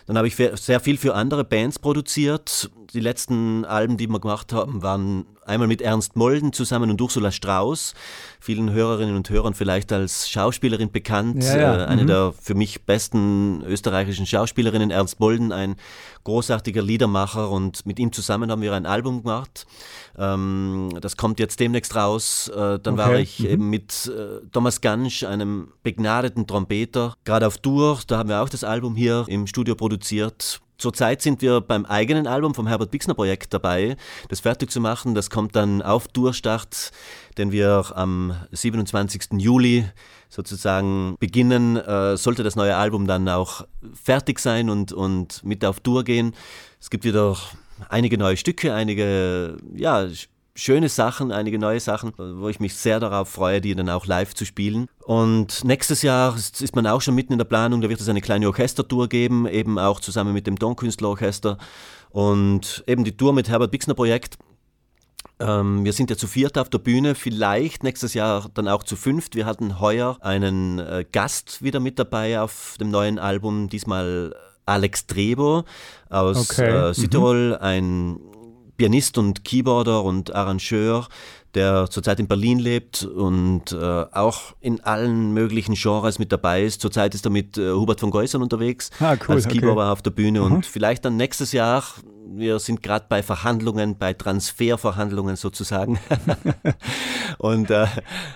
[0.06, 2.70] Dann habe ich sehr viel für andere Bands produziert.
[2.94, 7.30] Die letzten Alben, die wir gemacht haben, waren einmal mit Ernst Molden zusammen und Ursula
[7.30, 7.94] Strauß,
[8.40, 11.82] vielen Hörerinnen und Hörern vielleicht als Schauspielerin bekannt, ja, ja.
[11.82, 12.06] Äh, eine mhm.
[12.06, 15.76] der für mich besten österreichischen Schauspielerinnen, Ernst Molden, ein
[16.24, 19.66] großartiger Liedermacher und mit ihm zusammen haben wir ein Album gemacht.
[20.18, 22.48] Ähm, das kommt jetzt demnächst raus.
[22.48, 22.96] Äh, dann okay.
[22.96, 23.46] war ich mhm.
[23.46, 27.98] eben mit äh, Thomas Gansch, einem begnadeten Trompeter, gerade auf Tour.
[28.06, 30.60] Da haben wir auch das Album hier im Studio produziert.
[30.80, 33.98] Zurzeit sind wir beim eigenen Album vom Herbert Bixner Projekt dabei,
[34.30, 35.14] das fertig zu machen.
[35.14, 36.90] Das kommt dann auf Durchstart,
[37.36, 39.34] den wir am 27.
[39.36, 39.84] Juli
[40.30, 41.76] sozusagen beginnen.
[41.76, 46.34] Äh, sollte das neue Album dann auch fertig sein und, und mit auf Tour gehen.
[46.80, 47.36] Es gibt wieder
[47.90, 50.06] einige neue Stücke, einige ja,
[50.60, 54.34] schöne Sachen, einige neue Sachen, wo ich mich sehr darauf freue, die dann auch live
[54.34, 54.88] zu spielen.
[55.04, 58.20] Und nächstes Jahr ist man auch schon mitten in der Planung, da wird es eine
[58.20, 61.56] kleine Orchestertour geben, eben auch zusammen mit dem Tonkünstlerorchester
[62.10, 64.36] und eben die Tour mit Herbert Bixner Projekt.
[65.38, 68.96] Ähm, wir sind ja zu viert auf der Bühne, vielleicht nächstes Jahr dann auch zu
[68.96, 69.34] fünft.
[69.34, 74.34] Wir hatten heuer einen äh, Gast wieder mit dabei auf dem neuen Album, diesmal
[74.66, 75.64] Alex Drebo
[76.10, 76.68] aus okay.
[76.68, 76.94] äh, mhm.
[76.94, 77.64] Südtirol, mhm.
[77.64, 78.20] ein
[78.80, 81.06] Pianist und Keyboarder und Arrangeur,
[81.52, 86.80] der zurzeit in Berlin lebt und äh, auch in allen möglichen Genres mit dabei ist.
[86.80, 89.90] Zurzeit ist er mit äh, Hubert von Geusern unterwegs ah, cool, als Keyboarder okay.
[89.90, 90.46] auf der Bühne mhm.
[90.46, 91.84] und vielleicht dann nächstes Jahr
[92.32, 95.98] wir sind gerade bei Verhandlungen, bei Transferverhandlungen sozusagen.
[97.38, 97.86] und äh,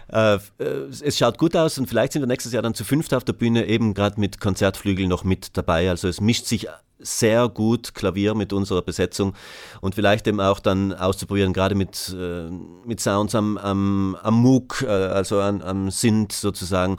[0.09, 3.23] äh, es schaut gut aus und vielleicht sind wir nächstes Jahr dann zu fünft auf
[3.23, 5.89] der Bühne, eben gerade mit Konzertflügel noch mit dabei.
[5.91, 6.67] Also es mischt sich
[7.05, 9.35] sehr gut Klavier mit unserer Besetzung
[9.81, 12.51] und vielleicht eben auch dann auszuprobieren, gerade mit, äh,
[12.85, 16.97] mit Sounds am, am, am MOOC, äh, also am, am Synth sozusagen,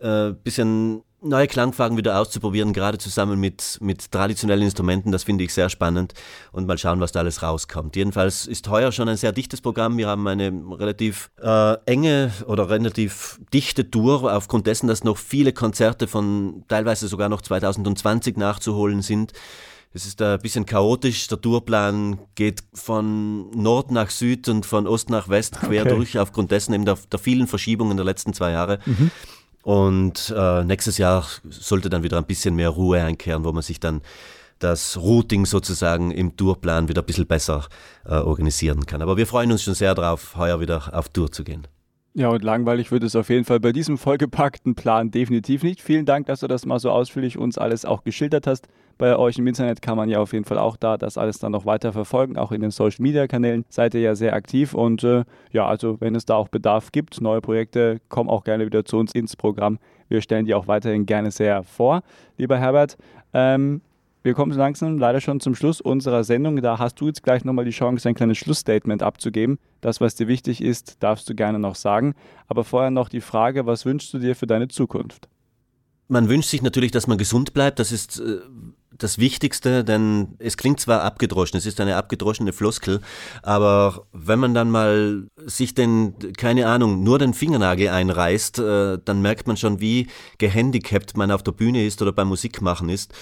[0.00, 5.52] äh, bisschen neue Klangfarben wieder auszuprobieren, gerade zusammen mit, mit traditionellen Instrumenten, das finde ich
[5.52, 6.14] sehr spannend
[6.52, 7.96] und mal schauen, was da alles rauskommt.
[7.96, 9.96] Jedenfalls ist heuer schon ein sehr dichtes Programm.
[9.96, 15.52] Wir haben eine relativ äh, enge oder relativ dichte Tour, aufgrund dessen, dass noch viele
[15.52, 19.32] Konzerte von teilweise sogar noch 2020 nachzuholen sind.
[19.94, 21.28] Es ist ein bisschen chaotisch.
[21.28, 25.94] Der Tourplan geht von Nord nach Süd und von Ost nach West quer okay.
[25.94, 28.78] durch, aufgrund dessen eben der, der vielen Verschiebungen der letzten zwei Jahre.
[28.84, 29.10] Mhm.
[29.62, 33.80] Und äh, nächstes Jahr sollte dann wieder ein bisschen mehr Ruhe einkehren, wo man sich
[33.80, 34.02] dann
[34.58, 37.66] das Routing sozusagen im Tourplan wieder ein bisschen besser
[38.04, 39.02] äh, organisieren kann.
[39.02, 41.66] Aber wir freuen uns schon sehr darauf, heuer wieder auf Tour zu gehen.
[42.14, 45.80] Ja, und langweilig wird es auf jeden Fall bei diesem vollgepackten Plan definitiv nicht.
[45.80, 48.66] Vielen Dank, dass du das mal so ausführlich uns alles auch geschildert hast.
[48.98, 51.52] Bei euch im Internet kann man ja auf jeden Fall auch da das alles dann
[51.52, 52.36] noch weiter verfolgen.
[52.36, 54.74] Auch in den Social Media Kanälen seid ihr ja sehr aktiv.
[54.74, 58.66] Und äh, ja, also wenn es da auch Bedarf gibt, neue Projekte, kommen auch gerne
[58.66, 59.78] wieder zu uns ins Programm.
[60.08, 62.02] Wir stellen die auch weiterhin gerne sehr vor.
[62.38, 62.96] Lieber Herbert,
[63.32, 63.82] ähm,
[64.24, 66.60] wir kommen langsam leider schon zum Schluss unserer Sendung.
[66.60, 69.58] Da hast du jetzt gleich nochmal die Chance, ein kleines Schlussstatement abzugeben.
[69.80, 72.14] Das, was dir wichtig ist, darfst du gerne noch sagen.
[72.48, 75.28] Aber vorher noch die Frage, was wünschst du dir für deine Zukunft?
[76.08, 77.78] Man wünscht sich natürlich, dass man gesund bleibt.
[77.78, 78.38] Das ist äh,
[78.98, 83.00] das Wichtigste, denn es klingt zwar abgedroschen, es ist eine abgedroschene Floskel,
[83.42, 89.22] aber wenn man dann mal sich den, keine Ahnung, nur den Fingernagel einreißt, äh, dann
[89.22, 93.12] merkt man schon, wie gehandicapt man auf der Bühne ist oder beim Musikmachen ist.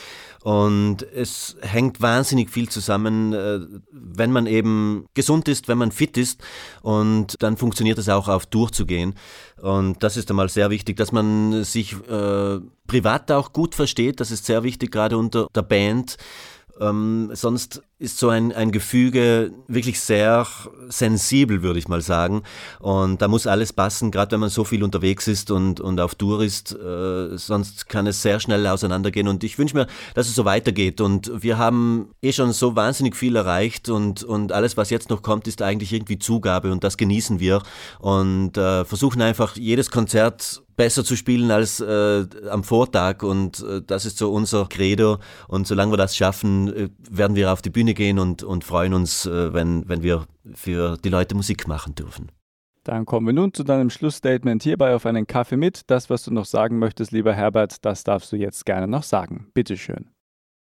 [0.47, 3.59] Und es hängt wahnsinnig viel zusammen, äh,
[3.91, 6.41] wenn man eben gesund ist, wenn man fit ist.
[6.83, 9.15] Und dann funktioniert es auch auf durchzugehen.
[9.61, 14.21] Und das ist einmal sehr wichtig, dass man sich äh, privat auch gut versteht.
[14.21, 16.17] Das ist sehr wichtig, gerade unter der Band.
[16.79, 20.47] Ähm, sonst ist so ein, ein Gefüge wirklich sehr
[20.89, 22.43] sensibel, würde ich mal sagen.
[22.79, 26.15] Und da muss alles passen, gerade wenn man so viel unterwegs ist und, und auf
[26.15, 26.73] Tour ist.
[26.73, 29.29] Äh, sonst kann es sehr schnell auseinandergehen.
[29.29, 31.01] Und ich wünsche mir, dass es so weitergeht.
[31.01, 33.89] Und wir haben eh schon so wahnsinnig viel erreicht.
[33.89, 36.73] Und, und alles, was jetzt noch kommt, ist eigentlich irgendwie Zugabe.
[36.73, 37.63] Und das genießen wir.
[37.99, 43.81] Und äh, versuchen einfach jedes Konzert besser zu spielen als äh, am Vortag und äh,
[43.85, 45.19] das ist so unser Credo
[45.49, 48.95] und solange wir das schaffen, äh, werden wir auf die Bühne gehen und, und freuen
[48.95, 52.31] uns, äh, wenn, wenn wir für die Leute Musik machen dürfen.
[52.85, 55.91] Dann kommen wir nun zu deinem Schlussstatement hierbei auf einen Kaffee mit.
[55.91, 59.49] Das, was du noch sagen möchtest, lieber Herbert, das darfst du jetzt gerne noch sagen.
[59.55, 60.16] Bitteschön.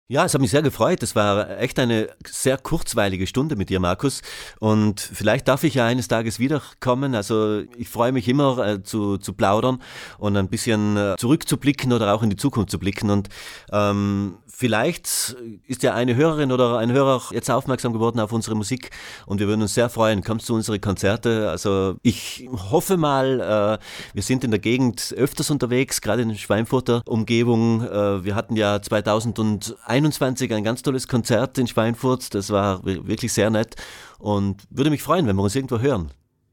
[0.06, 1.02] Ja, es hat mich sehr gefreut.
[1.02, 4.20] Es war echt eine sehr kurzweilige Stunde mit dir, Markus.
[4.60, 7.14] Und vielleicht darf ich ja eines Tages wiederkommen.
[7.14, 9.80] Also ich freue mich immer äh, zu, zu plaudern
[10.18, 13.08] und ein bisschen äh, zurückzublicken oder auch in die Zukunft zu blicken.
[13.08, 13.30] Und
[13.72, 15.36] ähm, vielleicht
[15.66, 18.90] ist ja eine Hörerin oder ein Hörer jetzt aufmerksam geworden auf unsere Musik
[19.26, 20.22] und wir würden uns sehr freuen.
[20.22, 21.50] Kommst zu unsere Konzerte.
[21.50, 26.36] Also ich hoffe mal, äh, wir sind in der Gegend öfters unterwegs, gerade in der
[26.36, 27.82] Schweinfurter Umgebung.
[27.82, 32.34] Äh, wir hatten ja 2001 21 ein ganz tolles Konzert in Schweinfurt.
[32.34, 33.76] Das war wirklich sehr nett
[34.18, 36.10] und würde mich freuen, wenn wir uns irgendwo hören.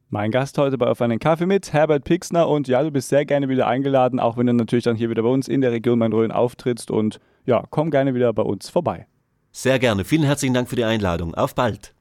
[0.09, 2.47] Mein Gast heute bei Auf einen Kaffee mit, Herbert Pixner.
[2.47, 5.23] Und ja, du bist sehr gerne wieder eingeladen, auch wenn du natürlich dann hier wieder
[5.23, 6.91] bei uns in der Region Main-Rhön auftrittst.
[6.91, 9.07] Und ja, komm gerne wieder bei uns vorbei.
[9.51, 10.05] Sehr gerne.
[10.05, 11.33] Vielen herzlichen Dank für die Einladung.
[11.33, 11.95] Auf bald.